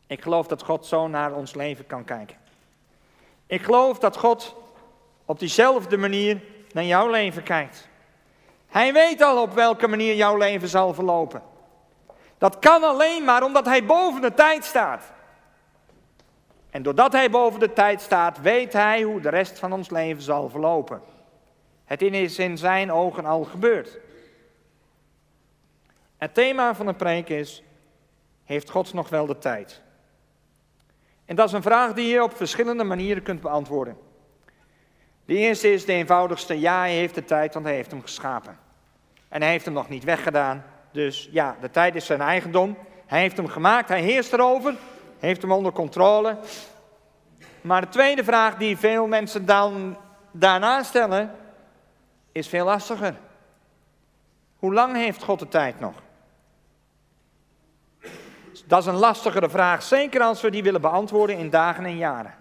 Ik 0.06 0.22
geloof 0.22 0.46
dat 0.46 0.62
God 0.62 0.86
zo 0.86 1.08
naar 1.08 1.32
ons 1.32 1.54
leven 1.54 1.86
kan 1.86 2.04
kijken. 2.04 2.36
Ik 3.46 3.62
geloof 3.62 3.98
dat 3.98 4.16
God 4.16 4.56
op 5.24 5.38
diezelfde 5.38 5.96
manier 5.96 6.40
naar 6.72 6.84
jouw 6.84 7.10
leven 7.10 7.42
kijkt. 7.42 7.88
Hij 8.66 8.92
weet 8.92 9.22
al 9.22 9.42
op 9.42 9.54
welke 9.54 9.88
manier 9.88 10.14
jouw 10.14 10.36
leven 10.36 10.68
zal 10.68 10.94
verlopen. 10.94 11.42
Dat 12.38 12.58
kan 12.58 12.82
alleen 12.82 13.24
maar 13.24 13.42
omdat 13.42 13.64
hij 13.64 13.84
boven 13.84 14.20
de 14.20 14.34
tijd 14.34 14.64
staat. 14.64 15.12
En 16.70 16.82
doordat 16.82 17.12
hij 17.12 17.30
boven 17.30 17.60
de 17.60 17.72
tijd 17.72 18.00
staat, 18.00 18.40
weet 18.40 18.72
hij 18.72 19.02
hoe 19.02 19.20
de 19.20 19.28
rest 19.28 19.58
van 19.58 19.72
ons 19.72 19.90
leven 19.90 20.22
zal 20.22 20.48
verlopen. 20.48 21.02
Het 21.84 22.02
is 22.02 22.38
in 22.38 22.58
zijn 22.58 22.92
ogen 22.92 23.24
al 23.24 23.44
gebeurd. 23.44 23.98
Het 26.26 26.34
thema 26.34 26.74
van 26.74 26.86
de 26.86 26.94
preek 26.94 27.28
is: 27.28 27.62
Heeft 28.44 28.70
God 28.70 28.92
nog 28.92 29.08
wel 29.08 29.26
de 29.26 29.38
tijd? 29.38 29.82
En 31.24 31.36
dat 31.36 31.46
is 31.46 31.52
een 31.52 31.62
vraag 31.62 31.92
die 31.92 32.08
je 32.08 32.22
op 32.22 32.36
verschillende 32.36 32.84
manieren 32.84 33.22
kunt 33.22 33.40
beantwoorden. 33.40 33.96
De 35.24 35.34
eerste 35.34 35.72
is 35.72 35.84
de 35.84 35.92
eenvoudigste: 35.92 36.60
ja, 36.60 36.78
hij 36.78 36.94
heeft 36.94 37.14
de 37.14 37.24
tijd, 37.24 37.54
want 37.54 37.66
hij 37.66 37.74
heeft 37.74 37.90
hem 37.90 38.02
geschapen. 38.02 38.58
En 39.28 39.42
hij 39.42 39.50
heeft 39.50 39.64
hem 39.64 39.74
nog 39.74 39.88
niet 39.88 40.04
weggedaan. 40.04 40.64
Dus 40.92 41.28
ja, 41.32 41.56
de 41.60 41.70
tijd 41.70 41.94
is 41.94 42.06
zijn 42.06 42.20
eigendom. 42.20 42.76
Hij 43.06 43.20
heeft 43.20 43.36
hem 43.36 43.48
gemaakt, 43.48 43.88
hij 43.88 44.02
heerst 44.02 44.32
erover, 44.32 44.74
heeft 45.18 45.42
hem 45.42 45.52
onder 45.52 45.72
controle. 45.72 46.38
Maar 47.60 47.80
de 47.80 47.88
tweede 47.88 48.24
vraag 48.24 48.56
die 48.56 48.76
veel 48.76 49.06
mensen 49.06 49.46
dan 49.46 49.96
daarna 50.30 50.82
stellen, 50.82 51.34
is 52.32 52.48
veel 52.48 52.64
lastiger. 52.64 53.14
Hoe 54.56 54.72
lang 54.74 54.96
heeft 54.96 55.22
God 55.22 55.38
de 55.38 55.48
tijd 55.48 55.80
nog? 55.80 56.04
Dat 58.66 58.80
is 58.80 58.86
een 58.86 58.94
lastigere 58.94 59.48
vraag, 59.48 59.82
zeker 59.82 60.20
als 60.20 60.40
we 60.40 60.50
die 60.50 60.62
willen 60.62 60.80
beantwoorden 60.80 61.36
in 61.36 61.50
dagen 61.50 61.84
en 61.84 61.96
jaren. 61.96 62.34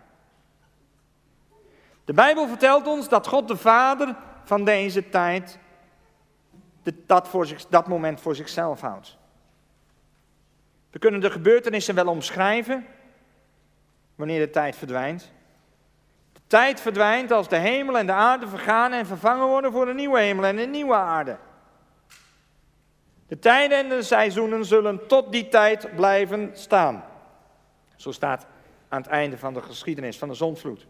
De 2.06 2.14
Bijbel 2.14 2.48
vertelt 2.48 2.88
ons 2.88 3.10
dat 3.10 3.28
God 3.28 3.48
de 3.48 3.58
Vader 3.58 4.16
van 4.44 4.64
deze 4.64 5.10
tijd 5.10 5.60
dat, 7.06 7.28
voor 7.28 7.46
zich, 7.46 7.66
dat 7.66 7.88
moment 7.88 8.22
voor 8.22 8.36
zichzelf 8.36 8.82
houdt. 8.82 9.18
We 10.92 11.00
kunnen 11.00 11.22
de 11.22 11.32
gebeurtenissen 11.32 11.96
wel 11.96 12.08
omschrijven 12.08 12.86
wanneer 14.16 14.40
de 14.40 14.50
tijd 14.50 14.76
verdwijnt. 14.76 15.32
De 16.34 16.42
tijd 16.48 16.82
verdwijnt 16.82 17.32
als 17.32 17.50
de 17.50 17.58
hemel 17.58 17.98
en 17.98 18.06
de 18.06 18.12
aarde 18.12 18.48
vergaan 18.48 18.92
en 18.92 19.06
vervangen 19.06 19.48
worden 19.48 19.72
voor 19.72 19.88
een 19.88 19.96
nieuwe 19.96 20.20
hemel 20.20 20.46
en 20.46 20.58
een 20.58 20.72
nieuwe 20.72 20.96
aarde. 20.96 21.38
De 23.28 23.40
tijden 23.40 23.78
en 23.78 23.90
de 23.90 24.04
seizoenen 24.04 24.66
zullen 24.66 25.08
tot 25.08 25.32
die 25.32 25.48
tijd 25.48 25.96
blijven 25.96 26.52
staan. 26.54 27.04
Zo 27.96 28.12
staat 28.12 28.46
aan 28.90 29.02
het 29.02 29.12
einde 29.12 29.38
van 29.38 29.54
de 29.54 29.62
geschiedenis 29.62 30.18
van 30.18 30.28
de 30.28 30.34
zonvloed. 30.34 30.86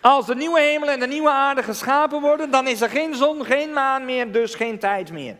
Als 0.00 0.26
de 0.26 0.34
nieuwe 0.34 0.60
hemel 0.60 0.88
en 0.88 1.00
de 1.00 1.06
nieuwe 1.06 1.30
aarde 1.30 1.62
geschapen 1.62 2.20
worden, 2.20 2.50
dan 2.50 2.66
is 2.66 2.80
er 2.80 2.90
geen 2.90 3.14
zon, 3.14 3.44
geen 3.44 3.72
maan 3.72 4.04
meer, 4.04 4.32
dus 4.32 4.54
geen 4.54 4.78
tijd 4.78 5.12
meer. 5.12 5.36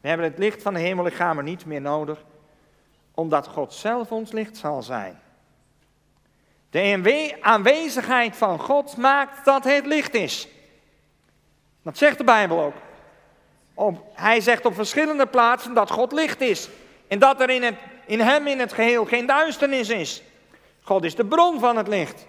We 0.00 0.08
hebben 0.08 0.26
het 0.26 0.38
licht 0.38 0.62
van 0.62 0.74
de 0.74 0.80
hemellichamen 0.80 1.44
niet 1.44 1.66
meer 1.66 1.80
nodig, 1.80 2.24
omdat 3.14 3.46
God 3.46 3.72
zelf 3.72 4.12
ons 4.12 4.32
licht 4.32 4.56
zal 4.56 4.82
zijn. 4.82 5.20
De 6.70 7.36
aanwezigheid 7.40 8.36
van 8.36 8.58
God 8.58 8.96
maakt 8.96 9.44
dat 9.44 9.64
het 9.64 9.86
licht 9.86 10.14
is. 10.14 10.48
Dat 11.82 11.98
zegt 11.98 12.18
de 12.18 12.24
Bijbel 12.24 12.62
ook. 12.62 12.74
Hij 14.12 14.40
zegt 14.40 14.66
op 14.66 14.74
verschillende 14.74 15.26
plaatsen 15.26 15.74
dat 15.74 15.90
God 15.90 16.12
licht 16.12 16.40
is. 16.40 16.68
En 17.08 17.18
dat 17.18 17.40
er 17.40 17.50
in, 17.50 17.62
het, 17.62 17.74
in 18.06 18.20
hem 18.20 18.46
in 18.46 18.58
het 18.58 18.72
geheel 18.72 19.04
geen 19.04 19.26
duisternis 19.26 19.88
is. 19.88 20.22
God 20.82 21.04
is 21.04 21.14
de 21.14 21.24
bron 21.24 21.60
van 21.60 21.76
het 21.76 21.88
licht. 21.88 22.26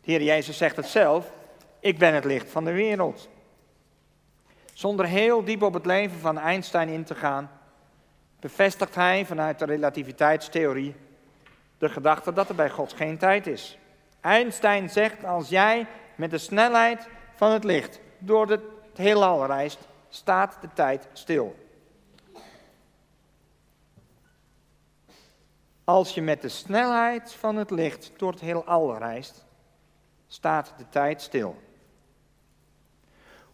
De 0.00 0.10
Heer 0.10 0.22
Jezus 0.22 0.56
zegt 0.56 0.76
het 0.76 0.86
zelf. 0.86 1.30
Ik 1.80 1.98
ben 1.98 2.14
het 2.14 2.24
licht 2.24 2.50
van 2.50 2.64
de 2.64 2.72
wereld. 2.72 3.28
Zonder 4.72 5.06
heel 5.06 5.44
diep 5.44 5.62
op 5.62 5.74
het 5.74 5.86
leven 5.86 6.18
van 6.18 6.38
Einstein 6.38 6.88
in 6.88 7.04
te 7.04 7.14
gaan, 7.14 7.50
bevestigt 8.40 8.94
hij 8.94 9.24
vanuit 9.26 9.58
de 9.58 9.64
relativiteitstheorie 9.64 10.94
de 11.78 11.88
gedachte 11.88 12.32
dat 12.32 12.48
er 12.48 12.54
bij 12.54 12.70
God 12.70 12.92
geen 12.92 13.18
tijd 13.18 13.46
is. 13.46 13.78
Einstein 14.20 14.90
zegt: 14.90 15.24
als 15.24 15.48
jij 15.48 15.86
met 16.14 16.30
de 16.30 16.38
snelheid 16.38 17.08
van 17.34 17.50
het 17.50 17.64
licht 17.64 18.00
door 18.18 18.48
het 18.48 18.60
heelal 18.94 19.46
reist, 19.46 19.78
staat 20.10 20.56
de 20.60 20.68
tijd 20.74 21.08
stil. 21.12 21.56
Als 25.84 26.14
je 26.14 26.22
met 26.22 26.42
de 26.42 26.48
snelheid 26.48 27.32
van 27.32 27.56
het 27.56 27.70
licht 27.70 28.12
door 28.16 28.32
het 28.32 28.40
heelal 28.40 28.98
reist, 28.98 29.44
staat 30.28 30.74
de 30.76 30.88
tijd 30.88 31.22
stil. 31.22 31.62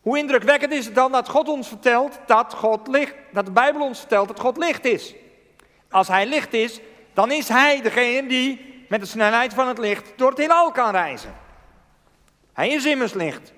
Hoe 0.00 0.18
indrukwekkend 0.18 0.72
is 0.72 0.84
het 0.84 0.94
dan 0.94 1.12
dat 1.12 1.28
God 1.28 1.48
ons 1.48 1.68
vertelt 1.68 2.18
dat 2.26 2.54
God 2.54 2.88
licht, 2.88 3.14
dat 3.32 3.46
de 3.46 3.52
Bijbel 3.52 3.82
ons 3.82 3.98
vertelt 3.98 4.28
dat 4.28 4.40
God 4.40 4.56
licht 4.56 4.84
is. 4.84 5.14
Als 5.90 6.08
hij 6.08 6.26
licht 6.26 6.52
is, 6.52 6.80
dan 7.12 7.30
is 7.30 7.48
hij 7.48 7.82
degene 7.82 8.28
die 8.28 8.84
met 8.88 9.00
de 9.00 9.06
snelheid 9.06 9.54
van 9.54 9.68
het 9.68 9.78
licht 9.78 10.12
door 10.16 10.28
het 10.28 10.38
heelal 10.38 10.70
kan 10.70 10.90
reizen. 10.90 11.34
Hij 12.52 12.68
is 12.68 12.84
immers 12.84 13.12
licht. 13.12 13.52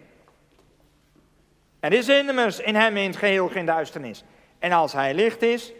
Er 1.80 1.92
is 1.92 2.08
immers 2.08 2.60
in 2.60 2.74
hem 2.74 2.96
in 2.96 3.06
het 3.06 3.16
geheel 3.16 3.48
geen 3.48 3.66
duisternis. 3.66 4.24
En 4.58 4.72
als 4.72 4.92
hij 4.92 5.14
licht 5.14 5.42
is, 5.42 5.72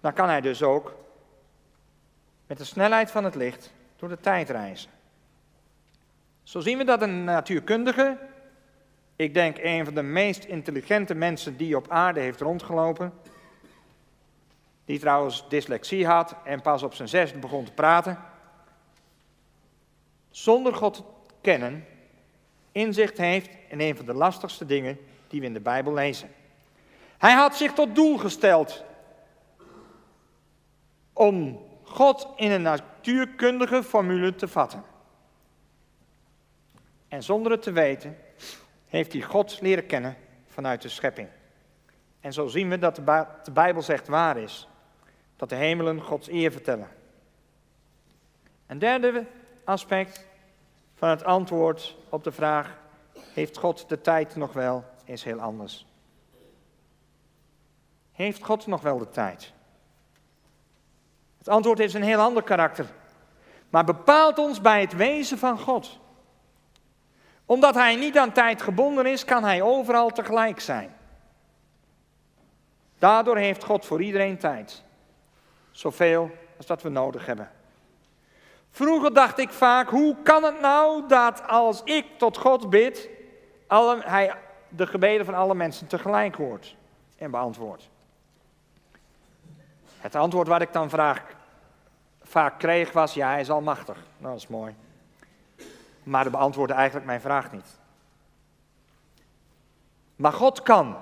dan 0.00 0.12
kan 0.12 0.28
hij 0.28 0.40
dus 0.40 0.62
ook 0.62 0.94
met 2.46 2.58
de 2.58 2.64
snelheid 2.64 3.10
van 3.10 3.24
het 3.24 3.34
licht 3.34 3.72
door 3.96 4.08
de 4.08 4.20
tijd 4.20 4.50
reizen. 4.50 4.90
Zo 6.42 6.60
zien 6.60 6.78
we 6.78 6.84
dat 6.84 7.02
een 7.02 7.24
natuurkundige, 7.24 8.18
ik 9.16 9.34
denk 9.34 9.58
een 9.58 9.84
van 9.84 9.94
de 9.94 10.02
meest 10.02 10.44
intelligente 10.44 11.14
mensen 11.14 11.56
die 11.56 11.76
op 11.76 11.90
aarde 11.90 12.20
heeft 12.20 12.40
rondgelopen, 12.40 13.12
die 14.84 14.98
trouwens 14.98 15.48
dyslexie 15.48 16.06
had 16.06 16.36
en 16.44 16.60
pas 16.60 16.82
op 16.82 16.94
zijn 16.94 17.08
zesde 17.08 17.38
begon 17.38 17.64
te 17.64 17.72
praten, 17.72 18.18
zonder 20.30 20.74
God 20.74 20.94
te 20.94 21.02
kennen, 21.40 21.86
inzicht 22.72 23.18
heeft 23.18 23.50
in 23.74 23.80
een 23.80 23.96
van 23.96 24.06
de 24.06 24.14
lastigste 24.14 24.66
dingen 24.66 24.98
die 25.28 25.40
we 25.40 25.46
in 25.46 25.52
de 25.52 25.60
Bijbel 25.60 25.92
lezen. 25.92 26.30
Hij 27.18 27.32
had 27.32 27.56
zich 27.56 27.72
tot 27.72 27.94
doel 27.94 28.18
gesteld 28.18 28.84
om 31.12 31.66
God 31.82 32.28
in 32.36 32.50
een 32.50 32.62
natuurkundige 32.62 33.82
formule 33.82 34.34
te 34.34 34.48
vatten. 34.48 34.84
En 37.08 37.22
zonder 37.22 37.52
het 37.52 37.62
te 37.62 37.72
weten, 37.72 38.18
heeft 38.86 39.12
hij 39.12 39.22
God 39.22 39.60
leren 39.60 39.86
kennen 39.86 40.16
vanuit 40.46 40.82
de 40.82 40.88
schepping. 40.88 41.28
En 42.20 42.32
zo 42.32 42.46
zien 42.46 42.68
we 42.68 42.78
dat 42.78 42.96
de 43.44 43.52
Bijbel 43.52 43.82
zegt 43.82 44.08
waar 44.08 44.36
is. 44.36 44.68
Dat 45.36 45.48
de 45.48 45.54
hemelen 45.54 46.00
Gods 46.00 46.28
eer 46.28 46.52
vertellen. 46.52 46.88
Een 48.66 48.78
derde 48.78 49.26
aspect 49.64 50.26
van 50.94 51.08
het 51.08 51.24
antwoord 51.24 51.96
op 52.08 52.24
de 52.24 52.32
vraag: 52.32 52.82
Heeft 53.34 53.58
God 53.58 53.88
de 53.88 54.00
tijd 54.00 54.36
nog 54.36 54.52
wel? 54.52 54.84
is 55.04 55.24
heel 55.24 55.40
anders. 55.40 55.86
Heeft 58.12 58.44
God 58.44 58.66
nog 58.66 58.82
wel 58.82 58.98
de 58.98 59.10
tijd? 59.10 59.52
Het 61.38 61.48
antwoord 61.48 61.78
heeft 61.78 61.94
een 61.94 62.02
heel 62.02 62.20
ander 62.20 62.42
karakter, 62.42 62.86
maar 63.70 63.84
bepaalt 63.84 64.38
ons 64.38 64.60
bij 64.60 64.80
het 64.80 64.92
wezen 64.92 65.38
van 65.38 65.58
God. 65.58 65.98
Omdat 67.46 67.74
Hij 67.74 67.96
niet 67.96 68.18
aan 68.18 68.32
tijd 68.32 68.62
gebonden 68.62 69.06
is, 69.06 69.24
kan 69.24 69.44
Hij 69.44 69.62
overal 69.62 70.10
tegelijk 70.10 70.60
zijn. 70.60 70.96
Daardoor 72.98 73.36
heeft 73.36 73.64
God 73.64 73.86
voor 73.86 74.02
iedereen 74.02 74.38
tijd. 74.38 74.82
Zoveel 75.70 76.30
als 76.56 76.66
dat 76.66 76.82
we 76.82 76.88
nodig 76.88 77.26
hebben. 77.26 77.50
Vroeger 78.70 79.14
dacht 79.14 79.38
ik 79.38 79.50
vaak, 79.50 79.88
hoe 79.88 80.16
kan 80.22 80.42
het 80.42 80.60
nou 80.60 81.08
dat 81.08 81.48
als 81.48 81.82
ik 81.84 82.06
tot 82.18 82.36
God 82.36 82.70
bid, 82.70 83.08
alle, 83.66 84.02
hij 84.04 84.34
de 84.68 84.86
gebeden 84.86 85.24
van 85.24 85.34
alle 85.34 85.54
mensen 85.54 85.86
tegelijk 85.86 86.36
hoort 86.36 86.76
en 87.16 87.30
beantwoordt? 87.30 87.88
Het 89.98 90.14
antwoord 90.14 90.48
wat 90.48 90.60
ik 90.60 90.72
dan 90.72 90.90
vraag, 90.90 91.22
vaak 92.22 92.58
kreeg 92.58 92.92
was, 92.92 93.14
ja, 93.14 93.28
hij 93.30 93.40
is 93.40 93.50
almachtig. 93.50 93.96
Nou, 94.18 94.32
dat 94.32 94.42
is 94.42 94.48
mooi. 94.48 94.74
Maar 96.02 96.22
hij 96.22 96.30
beantwoordde 96.30 96.74
eigenlijk 96.74 97.06
mijn 97.06 97.20
vraag 97.20 97.52
niet. 97.52 97.78
Maar 100.16 100.32
God 100.32 100.62
kan, 100.62 100.96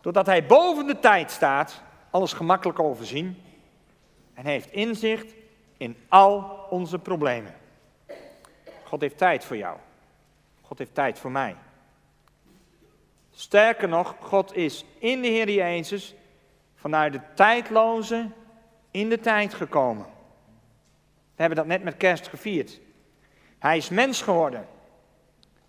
doordat 0.00 0.26
hij 0.26 0.46
boven 0.46 0.86
de 0.86 0.98
tijd 0.98 1.30
staat, 1.30 1.82
alles 2.10 2.32
gemakkelijk 2.32 2.78
overzien 2.78 3.42
en 4.34 4.46
heeft 4.46 4.70
inzicht 4.70 5.34
in 5.76 5.96
al 6.08 6.66
onze 6.70 6.98
problemen. 6.98 7.54
God 8.84 9.00
heeft 9.00 9.18
tijd 9.18 9.44
voor 9.44 9.56
jou. 9.56 9.78
God 10.62 10.78
heeft 10.78 10.94
tijd 10.94 11.18
voor 11.18 11.30
mij. 11.30 11.56
Sterker 13.34 13.88
nog, 13.88 14.14
God 14.20 14.56
is 14.56 14.84
in 14.98 15.22
de 15.22 15.28
Heer 15.28 15.50
Jezus 15.50 16.14
vanuit 16.76 17.12
de 17.12 17.20
tijdloze 17.34 18.28
in 18.90 19.08
de 19.08 19.20
tijd 19.20 19.54
gekomen. 19.54 20.04
We 21.34 21.40
hebben 21.40 21.58
dat 21.58 21.66
net 21.66 21.82
met 21.82 21.96
kerst 21.96 22.28
gevierd. 22.28 22.80
Hij 23.58 23.76
is 23.76 23.88
mens 23.88 24.22
geworden 24.22 24.66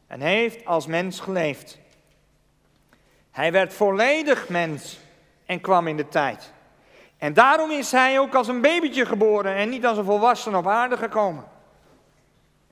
en 0.08 0.21
heeft 0.21 0.65
als 0.65 0.86
mens 0.86 1.19
geleefd. 1.19 1.80
Hij 3.32 3.52
werd 3.52 3.73
volledig 3.73 4.49
mens 4.49 4.99
en 5.45 5.62
kwam 5.62 5.88
in 5.88 5.97
de 5.97 6.08
tijd. 6.08 6.54
En 7.17 7.34
daarom 7.34 7.71
is 7.71 7.91
hij 7.91 8.19
ook 8.19 8.36
als 8.36 8.47
een 8.47 8.62
babytje 8.62 9.06
geboren 9.06 9.56
en 9.56 9.69
niet 9.69 9.86
als 9.86 9.97
een 9.97 10.04
volwassene 10.04 10.58
op 10.58 10.67
aarde 10.67 10.97
gekomen. 10.97 11.43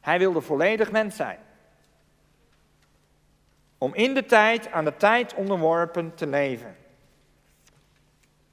Hij 0.02 0.20
wilde 0.20 0.42
volledig 0.42 0.92
mens 0.92 1.16
zijn. 1.16 1.40
Om 3.84 3.94
in 3.94 4.14
de 4.14 4.26
tijd 4.26 4.72
aan 4.72 4.86
de 4.86 4.98
tijd 4.98 5.34
onderworpen 5.34 6.16
te 6.16 6.28
leven. 6.28 6.76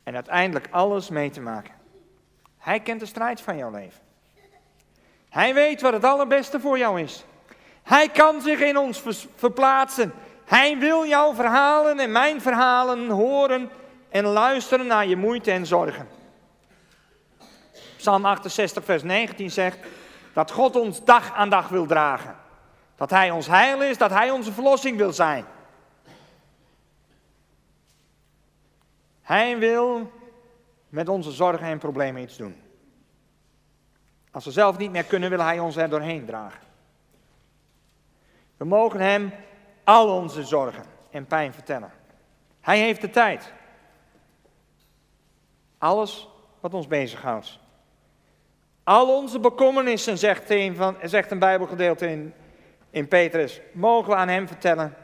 En 0.02 0.14
uiteindelijk 0.14 0.68
alles 0.70 1.08
mee 1.08 1.30
te 1.30 1.40
maken. 1.40 1.74
Hij 2.58 2.80
kent 2.80 3.00
de 3.00 3.06
strijd 3.06 3.40
van 3.40 3.56
jouw 3.56 3.70
leven. 3.70 4.00
Hij 5.28 5.54
weet 5.54 5.80
wat 5.80 5.92
het 5.92 6.04
allerbeste 6.04 6.60
voor 6.60 6.78
jou 6.78 7.00
is. 7.00 7.24
Hij 7.82 8.08
kan 8.08 8.40
zich 8.40 8.60
in 8.60 8.76
ons 8.76 9.02
verplaatsen. 9.34 10.12
Hij 10.44 10.78
wil 10.78 11.06
jouw 11.06 11.34
verhalen 11.34 11.98
en 11.98 12.12
mijn 12.12 12.40
verhalen 12.40 13.08
horen 13.08 13.70
en 14.08 14.24
luisteren 14.24 14.86
naar 14.86 15.06
je 15.06 15.16
moeite 15.16 15.50
en 15.50 15.66
zorgen. 15.66 16.08
Psalm 17.96 18.24
68, 18.24 18.84
vers 18.84 19.02
19 19.02 19.50
zegt 19.50 19.78
dat 20.32 20.50
God 20.50 20.76
ons 20.76 21.04
dag 21.04 21.34
aan 21.34 21.50
dag 21.50 21.68
wil 21.68 21.86
dragen. 21.86 22.36
Dat 22.98 23.10
Hij 23.10 23.30
ons 23.30 23.46
heil 23.46 23.82
is, 23.82 23.98
dat 23.98 24.10
Hij 24.10 24.30
onze 24.30 24.52
verlossing 24.52 24.96
wil 24.96 25.12
zijn. 25.12 25.44
Hij 29.22 29.58
wil 29.58 30.12
met 30.88 31.08
onze 31.08 31.30
zorgen 31.30 31.66
en 31.66 31.78
problemen 31.78 32.22
iets 32.22 32.36
doen. 32.36 32.62
Als 34.30 34.44
we 34.44 34.50
zelf 34.50 34.78
niet 34.78 34.90
meer 34.90 35.04
kunnen, 35.04 35.30
wil 35.30 35.40
Hij 35.40 35.58
ons 35.58 35.76
er 35.76 35.88
doorheen 35.88 36.24
dragen. 36.24 36.60
We 38.56 38.64
mogen 38.64 39.00
Hem 39.00 39.32
al 39.84 40.08
onze 40.08 40.44
zorgen 40.44 40.84
en 41.10 41.26
pijn 41.26 41.52
vertellen. 41.52 41.92
Hij 42.60 42.78
heeft 42.78 43.00
de 43.00 43.10
tijd. 43.10 43.52
Alles 45.78 46.28
wat 46.60 46.74
ons 46.74 46.86
bezighoudt. 46.86 47.58
Al 48.84 49.16
onze 49.16 49.38
bekommernissen, 49.38 50.18
zegt 50.18 50.50
een, 50.50 50.76
van, 50.76 50.96
zegt 51.02 51.30
een 51.30 51.38
Bijbelgedeelte 51.38 52.10
in, 52.10 52.34
in 52.90 53.08
Petrus, 53.08 53.60
mogen 53.72 54.10
we 54.10 54.16
aan 54.16 54.28
Hem 54.28 54.46
vertellen. 54.46 54.94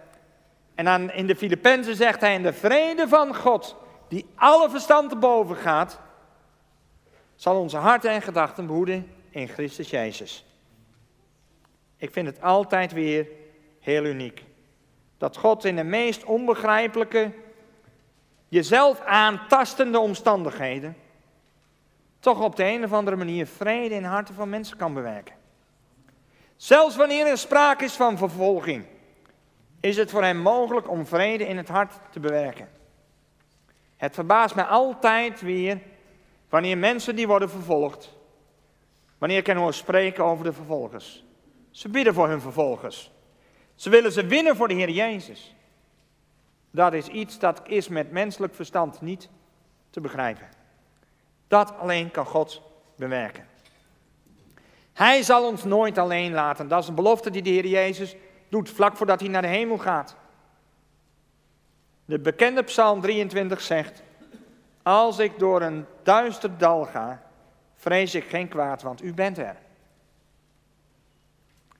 En 0.74 0.88
aan, 0.88 1.10
in 1.10 1.26
de 1.26 1.36
Filippenzen 1.36 1.96
zegt 1.96 2.20
hij, 2.20 2.34
in 2.34 2.42
de 2.42 2.52
vrede 2.52 3.08
van 3.08 3.34
God, 3.34 3.76
die 4.08 4.26
alle 4.34 4.70
verstand 4.70 5.10
te 5.10 5.16
boven 5.16 5.56
gaat, 5.56 6.00
zal 7.34 7.60
onze 7.60 7.76
harten 7.76 8.10
en 8.10 8.22
gedachten 8.22 8.66
behoeden 8.66 9.10
in 9.30 9.48
Christus 9.48 9.90
Jezus. 9.90 10.44
Ik 11.96 12.12
vind 12.12 12.26
het 12.26 12.42
altijd 12.42 12.92
weer 12.92 13.26
heel 13.80 14.04
uniek. 14.04 14.44
Dat 15.18 15.36
God 15.36 15.64
in 15.64 15.76
de 15.76 15.84
meest 15.84 16.24
onbegrijpelijke, 16.24 17.32
jezelf 18.48 19.00
aantastende 19.00 19.98
omstandigheden, 19.98 20.96
toch 22.18 22.40
op 22.40 22.56
de 22.56 22.64
een 22.64 22.84
of 22.84 22.92
andere 22.92 23.16
manier 23.16 23.46
vrede 23.46 23.94
in 23.94 24.04
harten 24.04 24.34
van 24.34 24.48
mensen 24.48 24.76
kan 24.76 24.94
bewerken. 24.94 25.34
Zelfs 26.56 26.96
wanneer 26.96 27.26
er 27.26 27.38
sprake 27.38 27.84
is 27.84 27.92
van 27.92 28.18
vervolging 28.18 28.84
is 29.80 29.96
het 29.96 30.10
voor 30.10 30.22
hem 30.22 30.38
mogelijk 30.38 30.90
om 30.90 31.06
vrede 31.06 31.46
in 31.46 31.56
het 31.56 31.68
hart 31.68 31.92
te 32.10 32.20
bewerken. 32.20 32.68
Het 33.96 34.14
verbaast 34.14 34.54
mij 34.54 34.64
altijd 34.64 35.40
weer 35.40 35.80
wanneer 36.48 36.78
mensen 36.78 37.16
die 37.16 37.26
worden 37.26 37.50
vervolgd, 37.50 38.12
wanneer 39.18 39.38
ik 39.38 39.46
hen 39.46 39.56
hoor 39.56 39.74
spreken 39.74 40.24
over 40.24 40.44
de 40.44 40.52
vervolgers. 40.52 41.24
Ze 41.70 41.88
bidden 41.88 42.14
voor 42.14 42.28
hun 42.28 42.40
vervolgers. 42.40 43.10
Ze 43.74 43.90
willen 43.90 44.12
ze 44.12 44.26
winnen 44.26 44.56
voor 44.56 44.68
de 44.68 44.74
Heer 44.74 44.90
Jezus. 44.90 45.54
Dat 46.70 46.92
is 46.92 47.08
iets 47.08 47.38
dat 47.38 47.62
is 47.66 47.88
met 47.88 48.10
menselijk 48.10 48.54
verstand 48.54 49.00
niet 49.00 49.28
te 49.90 50.00
begrijpen. 50.00 50.48
Dat 51.48 51.78
alleen 51.78 52.10
kan 52.10 52.26
God 52.26 52.62
bewerken. 52.96 53.53
Hij 54.94 55.22
zal 55.22 55.46
ons 55.46 55.64
nooit 55.64 55.98
alleen 55.98 56.32
laten. 56.32 56.68
Dat 56.68 56.82
is 56.82 56.88
een 56.88 56.94
belofte 56.94 57.30
die 57.30 57.42
de 57.42 57.50
Heer 57.50 57.66
Jezus 57.66 58.16
doet 58.48 58.70
vlak 58.70 58.96
voordat 58.96 59.20
hij 59.20 59.28
naar 59.28 59.42
de 59.42 59.48
hemel 59.48 59.78
gaat. 59.78 60.16
De 62.04 62.18
bekende 62.18 62.62
Psalm 62.62 63.00
23 63.00 63.60
zegt: 63.60 64.02
Als 64.82 65.18
ik 65.18 65.38
door 65.38 65.62
een 65.62 65.86
duister 66.02 66.58
dal 66.58 66.84
ga, 66.84 67.22
vrees 67.74 68.14
ik 68.14 68.24
geen 68.24 68.48
kwaad, 68.48 68.82
want 68.82 69.02
u 69.02 69.14
bent 69.14 69.38
er. 69.38 69.56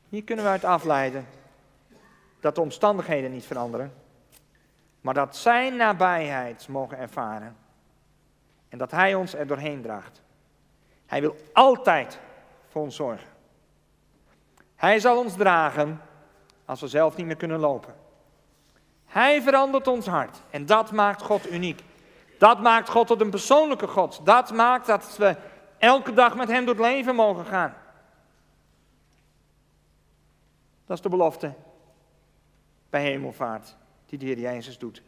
Hier 0.08 0.24
kunnen 0.24 0.44
we 0.44 0.50
uit 0.50 0.64
afleiden 0.64 1.26
dat 2.40 2.54
de 2.54 2.60
omstandigheden 2.60 3.32
niet 3.32 3.46
veranderen, 3.46 3.92
maar 5.00 5.14
dat 5.14 5.36
Zijn 5.36 5.76
nabijheid 5.76 6.68
mogen 6.68 6.98
ervaren 6.98 7.56
en 8.68 8.78
dat 8.78 8.90
Hij 8.90 9.14
ons 9.14 9.34
er 9.34 9.46
doorheen 9.46 9.82
draagt. 9.82 10.22
Hij 11.06 11.20
wil 11.20 11.36
altijd 11.52 12.18
voor 12.74 12.82
ons 12.82 12.96
zorgen. 12.96 13.28
Hij 14.76 14.98
zal 14.98 15.18
ons 15.18 15.34
dragen 15.34 16.00
als 16.64 16.80
we 16.80 16.88
zelf 16.88 17.16
niet 17.16 17.26
meer 17.26 17.36
kunnen 17.36 17.58
lopen. 17.58 17.94
Hij 19.06 19.42
verandert 19.42 19.88
ons 19.88 20.06
hart 20.06 20.42
en 20.50 20.66
dat 20.66 20.92
maakt 20.92 21.22
God 21.22 21.50
uniek. 21.50 21.82
Dat 22.38 22.60
maakt 22.60 22.88
God 22.88 23.06
tot 23.06 23.20
een 23.20 23.30
persoonlijke 23.30 23.86
God. 23.86 24.20
Dat 24.24 24.52
maakt 24.52 24.86
dat 24.86 25.16
we 25.16 25.36
elke 25.78 26.12
dag 26.12 26.36
met 26.36 26.48
Hem 26.48 26.64
door 26.64 26.74
het 26.74 26.84
leven 26.84 27.14
mogen 27.14 27.44
gaan. 27.44 27.74
Dat 30.86 30.96
is 30.96 31.02
de 31.02 31.08
belofte 31.08 31.54
bij 32.90 33.02
hemelvaart 33.02 33.76
die 34.06 34.18
de 34.18 34.26
Heer 34.26 34.38
Jezus 34.38 34.78
doet. 34.78 35.02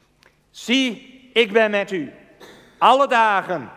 Zie, 0.50 1.30
ik 1.32 1.52
ben 1.52 1.70
met 1.70 1.90
u. 1.90 2.12
Alle 2.78 3.08
dagen, 3.08 3.70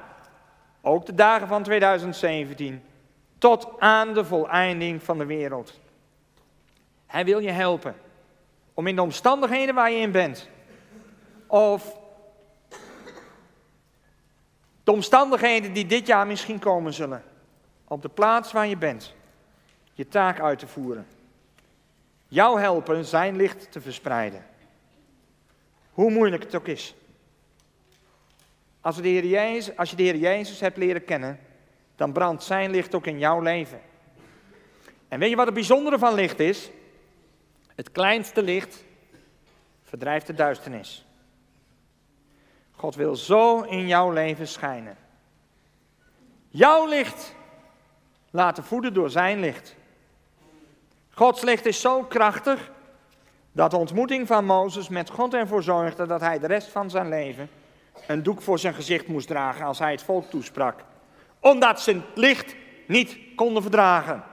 ook 0.82 1.06
de 1.06 1.14
dagen 1.14 1.48
van 1.48 1.64
2017, 1.64 2.84
tot 3.40 3.80
aan 3.80 4.14
de 4.14 4.26
voleinding 4.26 5.04
van 5.04 5.18
de 5.18 5.26
wereld. 5.26 5.80
Hij 7.06 7.26
wil 7.26 7.40
je 7.40 7.52
helpen 7.52 7.96
om 8.74 8.88
in 8.88 8.96
de 8.96 9.02
omstandigheden 9.02 9.76
waar 9.76 9.92
je 9.92 10.00
in 10.00 10.12
bent, 10.12 10.50
of 11.48 11.98
de 14.84 14.92
omstandigheden 14.92 15.74
die 15.74 15.86
dit 15.86 16.08
jaar 16.08 16.28
misschien 16.28 16.60
komen 16.60 16.94
zullen, 16.94 17.24
op 17.88 18.02
de 18.02 18.10
plaats 18.10 18.52
waar 18.52 18.68
je 18.68 18.78
bent, 18.78 19.14
je 19.94 20.08
taak 20.08 20.40
uit 20.40 20.60
te 20.60 20.68
voeren. 20.68 21.08
Jou 22.28 22.60
helpen 22.60 23.06
zijn 23.06 23.36
licht 23.36 23.72
te 23.72 23.82
verspreiden. 23.82 24.46
Hoe 25.92 26.12
moeilijk 26.12 26.44
het 26.44 26.56
ook 26.56 26.68
is. 26.68 26.96
Als, 28.82 28.96
de 28.96 29.08
Heer 29.08 29.74
als 29.76 29.90
je 29.90 29.96
de 29.96 30.04
Heer 30.04 30.16
Jezus 30.16 30.60
hebt 30.60 30.78
leren 30.78 31.06
kennen, 31.06 31.40
dan 32.00 32.12
brandt 32.12 32.44
zijn 32.44 32.72
licht 32.72 32.96
ook 32.96 33.08
in 33.08 33.20
jouw 33.20 33.42
leven. 33.42 33.82
En 35.08 35.20
weet 35.20 35.30
je 35.30 35.36
wat 35.36 35.46
het 35.46 35.54
bijzondere 35.54 36.00
van 36.00 36.14
licht 36.14 36.40
is? 36.40 36.70
Het 37.76 37.92
kleinste 37.92 38.44
licht 38.44 38.84
verdrijft 39.84 40.28
de 40.28 40.34
duisternis. 40.34 41.06
God 42.72 42.96
wil 42.96 43.16
zo 43.16 43.62
in 43.62 43.88
jouw 43.88 44.12
leven 44.12 44.48
schijnen. 44.48 44.98
Jouw 46.50 46.88
licht 46.88 47.36
laten 48.30 48.64
voeden 48.64 48.94
door 48.94 49.10
zijn 49.10 49.40
licht. 49.40 49.76
Gods 51.10 51.42
licht 51.42 51.66
is 51.66 51.82
zo 51.82 52.04
krachtig 52.04 52.72
dat 53.52 53.72
de 53.72 53.78
ontmoeting 53.78 54.28
van 54.28 54.46
Mozes 54.46 54.90
met 54.90 55.10
God 55.10 55.34
ervoor 55.34 55.64
zorgde 55.64 56.08
dat 56.08 56.22
hij 56.22 56.40
de 56.40 56.48
rest 56.48 56.68
van 56.68 56.90
zijn 56.90 57.10
leven 57.10 57.50
een 58.08 58.24
doek 58.24 58.42
voor 58.42 58.60
zijn 58.60 58.74
gezicht 58.74 59.08
moest 59.08 59.28
dragen 59.28 59.66
als 59.66 59.80
hij 59.80 59.92
het 59.92 60.04
volk 60.04 60.30
toesprak. 60.30 60.88
Omdat 61.40 61.82
ze 61.82 61.92
het 61.92 62.04
licht 62.18 62.56
niet 62.88 63.18
konden 63.36 63.62
verdragen. 63.62 64.24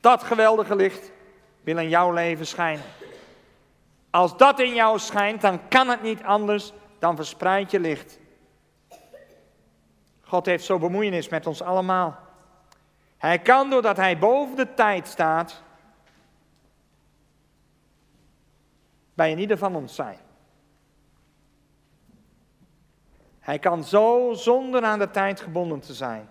Dat 0.00 0.22
geweldige 0.22 0.76
licht 0.76 1.12
wil 1.62 1.78
in 1.78 1.88
jouw 1.88 2.12
leven 2.12 2.46
schijnen. 2.46 2.84
Als 4.10 4.36
dat 4.36 4.60
in 4.60 4.74
jou 4.74 4.98
schijnt, 4.98 5.40
dan 5.40 5.68
kan 5.68 5.88
het 5.88 6.02
niet 6.02 6.22
anders 6.22 6.72
dan 6.98 7.16
verspreid 7.16 7.70
je 7.70 7.80
licht. 7.80 8.18
God 10.20 10.46
heeft 10.46 10.64
zo 10.64 10.78
bemoeienis 10.78 11.28
met 11.28 11.46
ons 11.46 11.62
allemaal. 11.62 12.18
Hij 13.18 13.38
kan 13.38 13.70
doordat 13.70 13.96
hij 13.96 14.18
boven 14.18 14.56
de 14.56 14.74
tijd 14.74 15.08
staat, 15.08 15.62
bij 19.14 19.32
een 19.32 19.38
ieder 19.38 19.58
van 19.58 19.76
ons 19.76 19.94
zijn. 19.94 20.18
Hij 23.48 23.58
kan 23.58 23.84
zo 23.84 24.32
zonder 24.34 24.82
aan 24.82 24.98
de 24.98 25.10
tijd 25.10 25.40
gebonden 25.40 25.80
te 25.80 25.94
zijn 25.94 26.28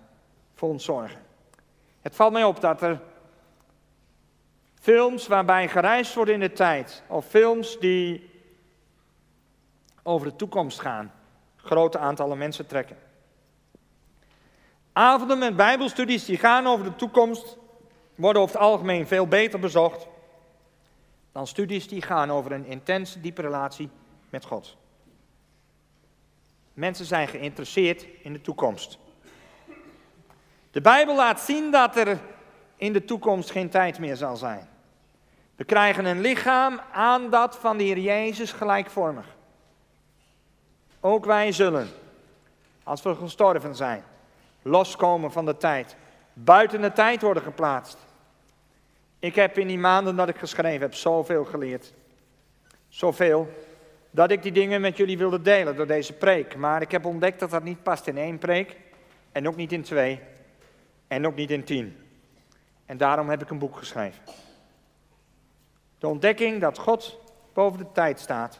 voor 0.54 0.70
ons 0.70 0.84
zorgen. 0.84 1.22
Het 2.02 2.16
valt 2.16 2.32
mij 2.32 2.44
op 2.44 2.62
dat 2.62 2.82
er 2.82 3.02
films 4.80 5.28
waarbij 5.28 5.68
gereisd 5.68 6.14
wordt 6.14 6.32
in 6.32 6.40
de 6.40 6.52
tijd, 6.52 7.04
of 7.08 7.26
films 7.26 7.80
die 7.80 8.30
over 10.04 10.28
de 10.28 10.36
toekomst 10.36 10.80
gaan, 10.80 11.14
grote 11.56 11.98
aantallen 11.98 12.38
mensen 12.38 12.68
trekken. 12.68 12.98
Avonden 14.94 15.40
met 15.40 15.56
Bijbelstudies 15.56 16.26
die 16.26 16.38
gaan 16.38 16.68
over 16.68 16.86
de 16.86 16.96
toekomst 16.96 17.58
worden 18.16 18.42
over 18.42 18.56
het 18.56 18.64
algemeen 18.64 19.08
veel 19.08 19.28
beter 19.28 19.60
bezocht 19.60 20.08
dan 21.32 21.48
studies 21.48 21.88
die 21.88 22.02
gaan 22.02 22.32
over 22.32 22.52
een 22.52 22.66
intense, 22.66 23.22
diepe 23.22 23.42
relatie 23.42 23.90
met 24.30 24.46
God. 24.46 24.78
Mensen 26.78 27.06
zijn 27.06 27.28
geïnteresseerd 27.28 28.06
in 28.22 28.34
de 28.34 28.42
toekomst. 28.42 28.98
De 30.72 30.82
Bijbel 30.82 31.16
laat 31.16 31.40
zien 31.40 31.72
dat 31.72 31.96
er 31.96 32.20
in 32.76 32.94
de 32.94 33.06
toekomst 33.06 33.52
geen 33.52 33.70
tijd 33.70 34.00
meer 34.00 34.16
zal 34.16 34.36
zijn. 34.36 34.70
We 35.56 35.64
krijgen 35.64 36.06
een 36.06 36.22
lichaam 36.22 36.80
aan 36.92 37.30
dat 37.30 37.58
van 37.58 37.78
de 37.78 37.84
Heer 37.84 37.98
Jezus 37.98 38.52
gelijkvormig. 38.52 39.26
Ook 41.00 41.26
wij 41.26 41.52
zullen, 41.52 41.88
als 42.84 43.02
we 43.02 43.16
gestorven 43.16 43.76
zijn, 43.76 44.04
loskomen 44.62 45.32
van 45.32 45.46
de 45.46 45.58
tijd, 45.58 45.96
buiten 46.34 46.82
de 46.82 46.94
tijd 46.94 47.22
worden 47.22 47.44
geplaatst. 47.44 47.98
Ik 49.20 49.36
heb 49.36 49.58
in 49.58 49.68
die 49.68 49.80
maanden 49.80 50.16
dat 50.16 50.30
ik 50.30 50.38
geschreven 50.38 50.82
heb 50.82 50.94
zoveel 50.94 51.46
geleerd. 51.46 51.94
Zoveel 52.90 53.50
dat 54.18 54.32
ik 54.32 54.44
die 54.44 54.52
dingen 54.52 54.82
met 54.82 54.98
jullie 54.98 55.18
wilde 55.18 55.42
delen 55.42 55.76
door 55.76 55.88
deze 55.88 56.14
preek. 56.14 56.56
Maar 56.56 56.82
ik 56.82 56.92
heb 56.92 57.06
ontdekt 57.06 57.40
dat 57.40 57.50
dat 57.50 57.64
niet 57.64 57.84
past 57.84 58.08
in 58.08 58.18
één 58.18 58.38
preek. 58.38 58.76
En 59.32 59.48
ook 59.48 59.56
niet 59.56 59.72
in 59.72 59.82
twee. 59.82 60.20
En 61.08 61.28
ook 61.28 61.36
niet 61.36 61.52
in 61.52 61.64
tien. 61.64 61.98
En 62.86 62.98
daarom 62.98 63.30
heb 63.30 63.42
ik 63.42 63.50
een 63.50 63.58
boek 63.58 63.78
geschreven. 63.78 64.22
De 65.98 66.08
ontdekking 66.08 66.62
dat 66.62 66.78
God 66.78 67.20
boven 67.54 67.80
de 67.80 67.92
tijd 67.92 68.20
staat, 68.20 68.60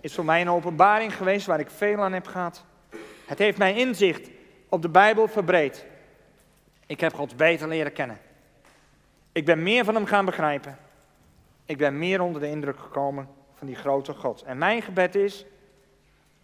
is 0.00 0.14
voor 0.14 0.24
mij 0.24 0.40
een 0.40 0.50
openbaring 0.50 1.16
geweest 1.16 1.46
waar 1.46 1.60
ik 1.60 1.70
veel 1.70 2.02
aan 2.02 2.12
heb 2.12 2.26
gehad. 2.26 2.64
Het 3.26 3.38
heeft 3.38 3.58
mijn 3.58 3.76
inzicht 3.76 4.30
op 4.68 4.82
de 4.82 4.88
Bijbel 4.88 5.28
verbreed. 5.28 5.86
Ik 6.86 7.00
heb 7.00 7.14
God 7.14 7.36
beter 7.36 7.68
leren 7.68 7.92
kennen. 7.92 8.18
Ik 9.32 9.44
ben 9.44 9.62
meer 9.62 9.84
van 9.84 9.94
hem 9.94 10.06
gaan 10.06 10.24
begrijpen. 10.24 10.78
Ik 11.64 11.76
ben 11.76 11.98
meer 11.98 12.20
onder 12.20 12.40
de 12.40 12.48
indruk 12.48 12.78
gekomen 12.78 13.38
van 13.60 13.68
die 13.68 13.76
grote 13.76 14.14
God. 14.14 14.42
En 14.42 14.58
mijn 14.58 14.82
gebed 14.82 15.14
is 15.14 15.44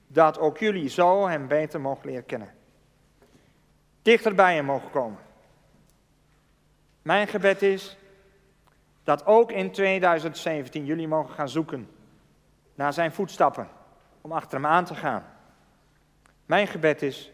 dat 0.06 0.38
ook 0.38 0.58
jullie 0.58 0.88
zo 0.88 1.28
hem 1.28 1.48
beter 1.48 1.80
mogen 1.80 2.06
leren 2.06 2.26
kennen. 2.26 2.54
Dichter 4.02 4.34
bij 4.34 4.54
hem 4.54 4.64
mogen 4.64 4.90
komen. 4.90 5.18
Mijn 7.02 7.26
gebed 7.26 7.62
is 7.62 7.96
dat 9.04 9.26
ook 9.26 9.52
in 9.52 9.70
2017 9.70 10.84
jullie 10.84 11.08
mogen 11.08 11.34
gaan 11.34 11.48
zoeken 11.48 11.88
naar 12.74 12.92
zijn 12.92 13.12
voetstappen, 13.12 13.68
om 14.20 14.32
achter 14.32 14.58
hem 14.58 14.66
aan 14.66 14.84
te 14.84 14.94
gaan. 14.94 15.24
Mijn 16.46 16.66
gebed 16.66 17.02
is 17.02 17.32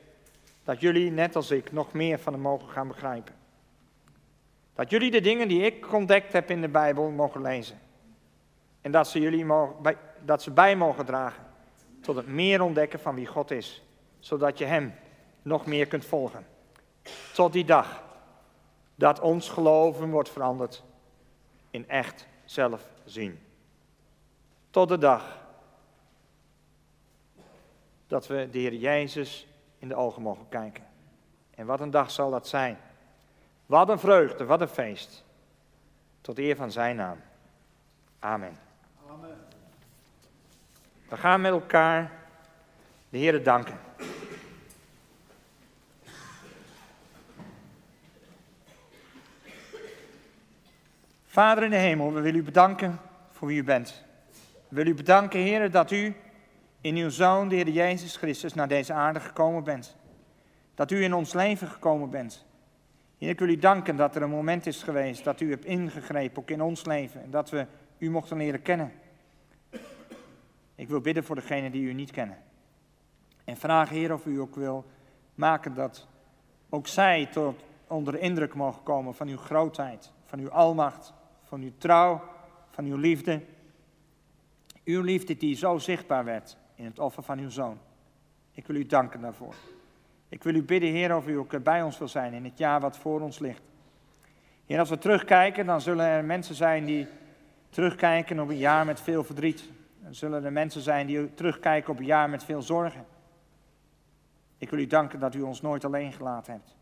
dat 0.65 0.81
jullie, 0.81 1.11
net 1.11 1.37
als 1.37 1.51
ik, 1.51 1.73
nog 1.73 1.93
meer 1.93 2.19
van 2.19 2.33
hem 2.33 2.43
mogen 2.43 2.69
gaan 2.69 2.89
begrijpen. 2.89 3.35
Dat 4.75 4.91
jullie 4.91 5.11
de 5.11 5.21
dingen 5.21 5.49
die 5.49 5.63
ik 5.63 5.93
ontdekt 5.93 6.33
heb 6.33 6.51
in 6.51 6.61
de 6.61 6.69
Bijbel 6.69 7.11
mogen 7.11 7.43
lezen. 7.43 7.79
En 8.83 8.93
dat 8.93 9.09
ze, 9.09 9.21
jullie 9.21 9.47
dat 10.25 10.43
ze 10.43 10.51
bij 10.51 10.77
mogen 10.77 11.05
dragen 11.05 11.45
tot 12.01 12.17
het 12.17 12.27
meer 12.27 12.63
ontdekken 12.63 13.01
van 13.01 13.15
wie 13.15 13.27
God 13.27 13.51
is. 13.51 13.83
Zodat 14.19 14.59
je 14.59 14.65
Hem 14.65 14.95
nog 15.43 15.67
meer 15.67 15.87
kunt 15.87 16.05
volgen. 16.05 16.47
Tot 17.35 17.53
die 17.53 17.65
dag 17.65 18.03
dat 18.95 19.21
ons 19.21 19.49
geloven 19.49 20.11
wordt 20.11 20.31
veranderd 20.31 20.83
in 21.71 21.89
echt 21.89 22.27
zelf 22.45 22.87
zien. 23.05 23.41
tot 24.71 24.89
de 24.89 24.99
dag 24.99 25.41
dat 28.07 28.27
we 28.27 28.49
de 28.51 28.59
Heer 28.59 28.75
Jezus 28.75 29.47
in 29.79 29.89
de 29.89 29.95
ogen 29.95 30.23
mogen 30.23 30.49
kijken. 30.49 30.85
En 31.55 31.67
wat 31.67 31.81
een 31.81 31.91
dag 31.91 32.11
zal 32.11 32.31
dat 32.31 32.49
zijn. 32.49 32.79
Wat 33.67 33.89
een 33.89 33.99
vreugde, 33.99 34.45
wat 34.45 34.61
een 34.61 34.69
feest. 34.69 35.25
Tot 36.21 36.39
eer 36.39 36.57
van 36.57 36.71
zijn 36.71 36.97
naam. 36.97 37.21
Amen. 38.19 38.59
Amen. 39.13 39.37
We 41.09 41.17
gaan 41.17 41.41
met 41.41 41.53
elkaar 41.53 42.11
de 43.09 43.19
Heer 43.19 43.43
danken. 43.43 43.79
Vader 51.27 51.65
in 51.65 51.71
de 51.71 51.77
hemel, 51.77 52.13
we 52.13 52.21
willen 52.21 52.41
u 52.41 52.43
bedanken 52.43 52.99
voor 53.31 53.49
wie 53.49 53.59
u 53.59 53.65
bent. 53.65 54.05
We 54.69 54.77
willen 54.77 54.93
u 54.93 54.95
bedanken, 54.95 55.41
Heer, 55.41 55.71
dat 55.71 55.91
u 55.91 56.15
in 56.81 56.97
uw 56.97 57.11
Zoon, 57.11 57.49
de 57.49 57.55
Heer 57.55 57.69
Jezus 57.69 58.17
Christus, 58.17 58.55
naar 58.55 58.69
deze 58.69 58.93
aarde 58.93 59.21
gekomen 59.21 59.65
bent. 59.65 59.97
Dat 60.75 60.91
u 60.91 61.03
in 61.03 61.15
ons 61.15 61.33
leven 61.33 61.69
gekomen 61.69 62.11
bent. 62.11 62.45
Heer, 63.19 63.31
ik 63.31 63.39
wil 63.39 63.49
u 63.49 63.57
danken 63.57 63.97
dat 63.97 64.17
er 64.17 64.23
een 64.23 64.31
moment 64.31 64.67
is 64.67 64.83
geweest 64.83 65.25
dat 65.25 65.41
u 65.41 65.51
hebt 65.51 65.65
ingegrepen, 65.65 66.43
ook 66.43 66.51
in 66.51 66.63
ons 66.63 66.85
leven. 66.85 67.23
En 67.23 67.31
dat 67.31 67.51
we 67.51 67.67
u 67.99 68.11
mochten 68.11 68.37
leren 68.37 68.63
kennen. 68.63 68.93
Ik 70.83 70.89
wil 70.89 71.01
bidden 71.01 71.25
voor 71.25 71.37
degenen 71.37 71.73
die 71.73 71.83
u 71.83 71.93
niet 71.93 72.11
kennen. 72.11 72.37
En 73.45 73.57
vragen, 73.57 73.97
Heer, 73.97 74.13
of 74.13 74.27
u 74.27 74.41
ook 74.41 74.55
wil 74.55 74.85
maken 75.35 75.75
dat 75.75 76.09
ook 76.69 76.87
zij 76.87 77.27
tot 77.27 77.65
onder 77.87 78.13
de 78.13 78.19
indruk 78.19 78.55
mogen 78.55 78.83
komen 78.83 79.15
van 79.15 79.29
uw 79.29 79.37
grootheid, 79.37 80.13
van 80.25 80.39
uw 80.39 80.51
almacht, 80.51 81.13
van 81.43 81.61
uw 81.61 81.73
trouw, 81.79 82.23
van 82.71 82.85
uw 82.85 82.97
liefde. 82.97 83.41
Uw 84.85 85.03
liefde 85.03 85.37
die 85.37 85.57
zo 85.57 85.79
zichtbaar 85.79 86.25
werd 86.25 86.57
in 86.75 86.85
het 86.85 86.99
offer 86.99 87.23
van 87.23 87.39
uw 87.39 87.51
zoon. 87.51 87.79
Ik 88.53 88.67
wil 88.67 88.77
u 88.77 88.87
danken 88.87 89.21
daarvoor. 89.21 89.55
Ik 90.29 90.43
wil 90.43 90.55
u 90.55 90.63
bidden, 90.63 90.91
Heer, 90.91 91.17
of 91.17 91.27
u 91.27 91.35
ook 91.35 91.63
bij 91.63 91.83
ons 91.83 91.99
wil 91.99 92.09
zijn 92.09 92.33
in 92.33 92.45
het 92.45 92.59
jaar 92.59 92.81
wat 92.81 92.99
voor 92.99 93.21
ons 93.21 93.39
ligt. 93.39 93.63
Heer, 94.67 94.79
als 94.79 94.91
we 94.91 94.99
terugkijken, 94.99 95.67
dan 95.67 95.81
zullen 95.81 96.07
er 96.07 96.25
mensen 96.25 96.55
zijn 96.55 96.85
die 96.85 97.07
terugkijken 97.69 98.41
op 98.41 98.49
een 98.49 98.57
jaar 98.57 98.85
met 98.85 99.01
veel 99.01 99.25
verdriet. 99.25 99.71
Dan 100.03 100.15
zullen 100.15 100.45
er 100.45 100.53
mensen 100.53 100.81
zijn 100.81 101.07
die 101.07 101.35
terugkijken 101.35 101.93
op 101.93 101.99
een 101.99 102.05
jaar 102.05 102.31
met 102.31 102.45
veel 102.45 102.63
zorgen. 102.63 103.05
Ik 104.59 104.71
wil 104.71 104.79
u 104.79 104.87
danken 104.87 105.21
dat 105.21 105.35
u 105.35 105.41
ons 105.41 105.61
nooit 105.61 105.85
alleen 105.85 106.13
gelaten 106.13 106.53
hebt. 106.53 106.77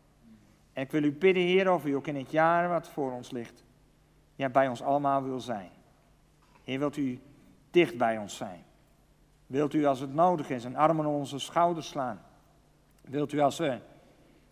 En 0.73 0.83
ik 0.83 0.91
wil 0.91 1.03
u 1.03 1.11
bidden, 1.11 1.43
Heer, 1.43 1.73
of 1.73 1.85
u 1.85 1.95
ook 1.95 2.07
in 2.07 2.15
het 2.15 2.31
jaar 2.31 2.69
wat 2.69 2.89
voor 2.89 3.11
ons 3.11 3.31
ligt, 3.31 3.63
ja, 4.35 4.49
bij 4.49 4.67
ons 4.67 4.81
allemaal 4.81 5.23
wil 5.23 5.39
zijn. 5.39 5.69
Heer, 6.63 6.79
wilt 6.79 6.97
u 6.97 7.19
dicht 7.71 7.97
bij 7.97 8.17
ons 8.17 8.35
zijn? 8.35 8.63
Wilt 9.47 9.73
u 9.73 9.85
als 9.85 9.99
het 9.99 10.13
nodig 10.13 10.49
is 10.49 10.63
een 10.63 10.77
arm 10.77 10.99
aan 10.99 11.05
onze 11.05 11.39
schouders 11.39 11.87
slaan? 11.87 12.21
Wilt 13.01 13.31
u 13.31 13.39
als 13.39 13.57
we 13.57 13.79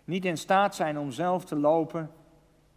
niet 0.03 0.25
in 0.25 0.37
staat 0.37 0.75
zijn 0.75 0.97
om 0.97 1.11
zelf 1.11 1.45
te 1.45 1.55
lopen, 1.55 2.11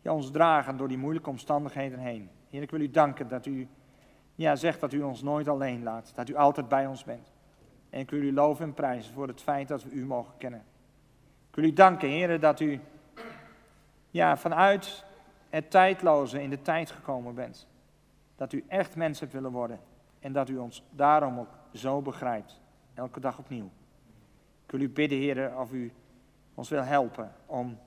ja, 0.03 0.13
ons 0.13 0.31
dragen 0.31 0.77
door 0.77 0.89
die 0.89 0.99
moeilijke 0.99 1.31
omstandigheden 1.31 1.99
heen? 1.99 2.31
Heer, 2.49 2.63
ik 2.63 2.71
wil 2.71 2.81
u 2.81 2.91
danken 2.91 3.29
dat 3.29 3.47
u 3.47 3.69
ja, 4.35 4.57
zegt 4.57 4.81
dat 4.81 4.93
u 4.93 5.03
ons 5.03 5.23
nooit 5.23 5.49
alleen 5.49 5.83
laat, 5.83 6.13
dat 6.15 6.29
u 6.29 6.35
altijd 6.35 6.69
bij 6.69 6.87
ons 6.87 7.05
bent. 7.05 7.33
En 7.91 8.01
ik 8.01 8.11
wil 8.11 8.23
u 8.23 8.33
loven 8.33 8.65
en 8.65 8.75
prijzen 8.75 9.13
voor 9.13 9.29
het 9.29 9.41
feit 9.41 9.69
dat 9.69 9.83
we 9.83 9.91
u 9.91 10.05
mogen 10.05 10.35
kennen. 10.39 10.65
Ik 11.49 11.55
wil 11.55 11.65
u 11.65 11.73
danken, 11.73 12.09
Heer, 12.09 12.41
dat 12.41 12.61
u 12.61 12.81
ja, 14.11 14.37
vanuit 14.37 15.05
het 15.49 15.71
tijdloze 15.71 16.43
in 16.43 16.51
de 16.51 16.63
tijd 16.63 16.91
gekomen 16.91 17.35
bent. 17.35 17.69
Dat 18.37 18.53
u 18.53 18.65
echt 18.69 18.97
mensen 18.97 19.23
hebt 19.23 19.37
willen 19.37 19.53
worden. 19.53 19.81
En 20.21 20.33
dat 20.33 20.49
u 20.49 20.57
ons 20.57 20.85
daarom 20.91 21.39
ook 21.39 21.49
zo 21.73 22.03
begrijpt. 22.03 22.61
Elke 22.95 23.21
dag 23.21 23.39
opnieuw. 23.39 23.71
Ik 24.65 24.71
wil 24.71 24.81
u 24.81 24.89
bidden, 24.89 25.19
Heer, 25.19 25.59
of 25.59 25.73
u 25.73 25.93
ons 26.55 26.69
wil 26.69 26.83
helpen 26.83 27.33
om 27.47 27.79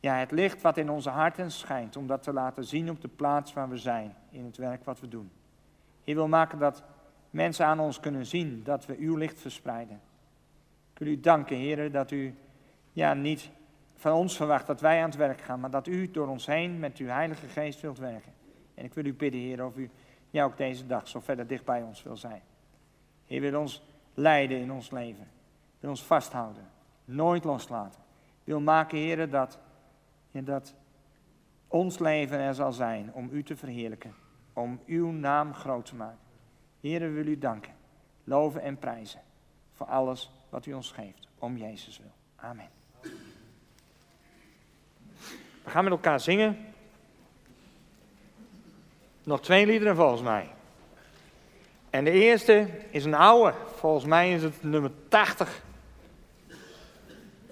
ja, 0.00 0.16
het 0.16 0.30
licht 0.30 0.62
wat 0.62 0.76
in 0.76 0.90
onze 0.90 1.10
harten 1.10 1.50
schijnt, 1.50 1.96
om 1.96 2.06
dat 2.06 2.22
te 2.22 2.32
laten 2.32 2.64
zien 2.64 2.90
op 2.90 3.00
de 3.00 3.08
plaats 3.08 3.52
waar 3.52 3.68
we 3.68 3.76
zijn, 3.76 4.16
in 4.30 4.44
het 4.44 4.56
werk 4.56 4.84
wat 4.84 5.00
we 5.00 5.08
doen. 5.08 5.30
Heer 6.08 6.16
wil 6.16 6.28
maken 6.28 6.58
dat 6.58 6.82
mensen 7.30 7.66
aan 7.66 7.80
ons 7.80 8.00
kunnen 8.00 8.26
zien 8.26 8.62
dat 8.64 8.86
we 8.86 8.96
uw 8.96 9.16
licht 9.16 9.40
verspreiden. 9.40 10.00
Ik 10.92 10.98
wil 10.98 11.08
u 11.08 11.20
danken, 11.20 11.56
Heer, 11.56 11.92
dat 11.92 12.10
u 12.10 12.34
ja, 12.92 13.14
niet 13.14 13.50
van 13.94 14.12
ons 14.12 14.36
verwacht 14.36 14.66
dat 14.66 14.80
wij 14.80 14.98
aan 15.02 15.08
het 15.08 15.18
werk 15.18 15.40
gaan, 15.40 15.60
maar 15.60 15.70
dat 15.70 15.86
u 15.86 16.10
door 16.10 16.28
ons 16.28 16.46
heen 16.46 16.78
met 16.78 16.96
uw 16.96 17.06
Heilige 17.06 17.46
Geest 17.46 17.80
wilt 17.80 17.98
werken. 17.98 18.32
En 18.74 18.84
ik 18.84 18.94
wil 18.94 19.04
u 19.04 19.14
bidden, 19.14 19.40
Heer, 19.40 19.64
of 19.64 19.76
u 19.76 19.90
ja, 20.30 20.44
ook 20.44 20.56
deze 20.56 20.86
dag 20.86 21.08
zo 21.08 21.20
verder 21.20 21.46
dicht 21.46 21.64
bij 21.64 21.82
ons 21.82 22.02
wil 22.02 22.16
zijn. 22.16 22.42
Heer 23.26 23.40
wil 23.40 23.60
ons 23.60 23.82
leiden 24.14 24.58
in 24.58 24.72
ons 24.72 24.90
leven. 24.90 25.28
Wil 25.80 25.90
ons 25.90 26.04
vasthouden. 26.04 26.68
Nooit 27.04 27.44
loslaten. 27.44 28.00
Wil 28.44 28.60
maken, 28.60 28.98
Heer, 28.98 29.30
dat, 29.30 29.58
dat 30.30 30.74
ons 31.66 31.98
leven 31.98 32.38
er 32.38 32.54
zal 32.54 32.72
zijn 32.72 33.12
om 33.12 33.28
u 33.32 33.42
te 33.42 33.56
verheerlijken. 33.56 34.26
Om 34.58 34.80
uw 34.86 35.10
naam 35.10 35.54
groot 35.54 35.86
te 35.86 35.94
maken. 35.94 36.18
Heer, 36.80 37.00
we 37.00 37.08
willen 37.08 37.32
u 37.32 37.38
danken. 37.38 37.72
Loven 38.24 38.62
en 38.62 38.78
prijzen. 38.78 39.20
Voor 39.72 39.86
alles 39.86 40.30
wat 40.48 40.66
u 40.66 40.72
ons 40.72 40.92
geeft. 40.92 41.28
Om 41.38 41.56
Jezus 41.56 41.98
wil. 41.98 42.12
Amen. 42.36 42.68
We 45.64 45.70
gaan 45.70 45.84
met 45.84 45.92
elkaar 45.92 46.20
zingen. 46.20 46.66
Nog 49.22 49.40
twee 49.40 49.66
liederen 49.66 49.96
volgens 49.96 50.22
mij. 50.22 50.50
En 51.90 52.04
de 52.04 52.10
eerste 52.10 52.68
is 52.90 53.04
een 53.04 53.14
oude. 53.14 53.54
Volgens 53.76 54.04
mij 54.04 54.32
is 54.32 54.42
het 54.42 54.62
nummer 54.62 54.90
80. 55.08 55.62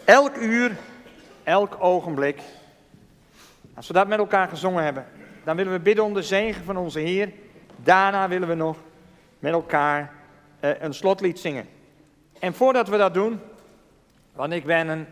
Elk 0.05 0.37
uur, 0.37 0.77
elk 1.43 1.77
ogenblik. 1.81 2.41
Als 3.75 3.87
we 3.87 3.93
dat 3.93 4.09
met 4.09 4.19
elkaar 4.19 4.49
gezongen 4.49 4.85
hebben, 4.85 5.07
dan 5.47 5.57
willen 5.57 5.73
we 5.73 5.81
bidden 5.81 6.05
om 6.05 6.15
de 6.15 6.23
zegen 6.23 6.65
van 6.65 6.77
onze 6.77 6.99
Heer. 6.99 7.33
Daarna 7.77 8.29
willen 8.29 8.49
we 8.49 8.55
nog 8.55 8.77
met 9.39 9.53
elkaar 9.53 10.13
uh, 10.61 10.71
een 10.81 10.95
slotlied 10.95 11.39
zingen. 11.39 11.67
En 12.39 12.55
voordat 12.55 12.89
we 12.89 12.97
dat 12.97 13.15
doen, 13.15 13.41
want 14.33 14.53
ik 14.53 14.65
ben 14.65 14.89
een 14.89 15.07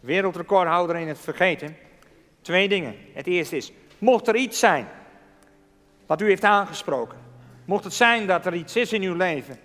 wereldrecordhouder 0.00 0.96
in 0.96 1.08
het 1.08 1.18
vergeten, 1.18 1.76
twee 2.40 2.68
dingen. 2.68 2.94
Het 3.12 3.26
eerste 3.26 3.56
is, 3.56 3.72
mocht 3.98 4.28
er 4.28 4.36
iets 4.36 4.58
zijn 4.58 4.88
wat 6.06 6.20
u 6.20 6.26
heeft 6.26 6.44
aangesproken, 6.44 7.18
mocht 7.64 7.84
het 7.84 7.94
zijn 7.94 8.26
dat 8.26 8.46
er 8.46 8.54
iets 8.54 8.76
is 8.76 8.92
in 8.92 9.02
uw 9.02 9.14
leven, 9.14 9.58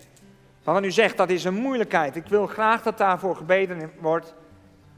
waarvan 0.63 0.83
u 0.83 0.91
zegt 0.91 1.17
dat 1.17 1.29
is 1.29 1.43
een 1.43 1.53
moeilijkheid, 1.53 2.15
ik 2.15 2.27
wil 2.27 2.47
graag 2.47 2.83
dat 2.83 2.97
daarvoor 2.97 3.35
gebeden 3.35 3.91
wordt, 3.99 4.33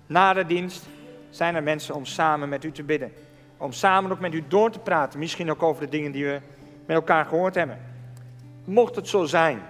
na 0.06 0.34
de 0.34 0.46
dienst 0.46 0.86
zijn 1.30 1.56
er 1.56 1.64
mensen 1.64 1.96
om 1.96 2.06
samen 2.06 2.50
met 2.50 2.64
u 2.64 2.72
te 2.72 2.84
bidden. 2.84 3.14
Om 3.58 3.72
samen 3.72 4.12
ook 4.12 4.20
met 4.20 4.34
u 4.34 4.44
door 4.48 4.72
te 4.72 4.80
praten, 4.80 5.20
misschien 5.20 5.52
ook 5.52 5.64
over 5.64 5.84
de 5.84 5.90
dingen 5.90 6.12
die 6.12 6.26
we 6.26 6.40
met 6.86 6.96
elkaar 6.96 7.26
gehoord 7.26 7.56
hebben. 7.56 7.80
Mocht 8.64 8.96
het 8.96 9.08
zo 9.08 9.26
zijn 9.26 9.62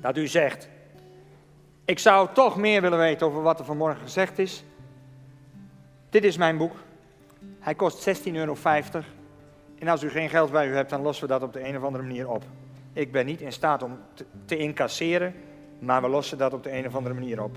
dat 0.00 0.16
u 0.16 0.26
zegt, 0.26 0.68
ik 1.84 1.98
zou 1.98 2.28
toch 2.32 2.56
meer 2.56 2.80
willen 2.80 2.98
weten 2.98 3.26
over 3.26 3.42
wat 3.42 3.58
er 3.58 3.64
vanmorgen 3.64 4.02
gezegd 4.02 4.38
is. 4.38 4.64
Dit 6.10 6.24
is 6.24 6.36
mijn 6.36 6.56
boek. 6.56 6.72
Hij 7.58 7.74
kost 7.74 8.26
16,50 8.26 8.32
euro. 8.32 8.56
En 9.78 9.88
als 9.88 10.02
u 10.02 10.10
geen 10.10 10.28
geld 10.28 10.50
bij 10.50 10.68
u 10.68 10.74
hebt, 10.74 10.90
dan 10.90 11.02
lossen 11.02 11.26
we 11.26 11.32
dat 11.32 11.42
op 11.42 11.52
de 11.52 11.68
een 11.68 11.76
of 11.76 11.82
andere 11.82 12.04
manier 12.04 12.28
op. 12.28 12.44
Ik 12.92 13.12
ben 13.12 13.26
niet 13.26 13.40
in 13.40 13.52
staat 13.52 13.82
om 13.82 13.98
te, 14.44 14.56
incasseren, 14.56 15.34
maar 15.78 16.02
we 16.02 16.08
lossen 16.08 16.38
dat 16.38 16.52
op 16.52 16.62
de 16.62 16.72
een 16.72 16.86
of 16.86 16.94
andere 16.94 17.14
manier 17.14 17.42
op. 17.42 17.56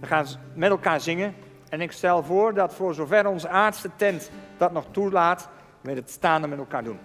We 0.00 0.06
gaan 0.06 0.26
met 0.54 0.70
elkaar 0.70 1.00
zingen. 1.00 1.34
En 1.70 1.80
ik 1.80 1.92
stel 1.92 2.22
voor 2.22 2.54
dat 2.54 2.74
voor 2.74 2.94
zover 2.94 3.26
onze 3.26 3.48
aardse 3.48 3.90
tent 3.96 4.30
dat 4.56 4.72
nog 4.72 4.84
toelaat, 4.90 5.48
we 5.80 5.92
het 5.92 6.10
staande 6.10 6.46
met 6.46 6.58
elkaar 6.58 6.84
doen. 6.84 6.98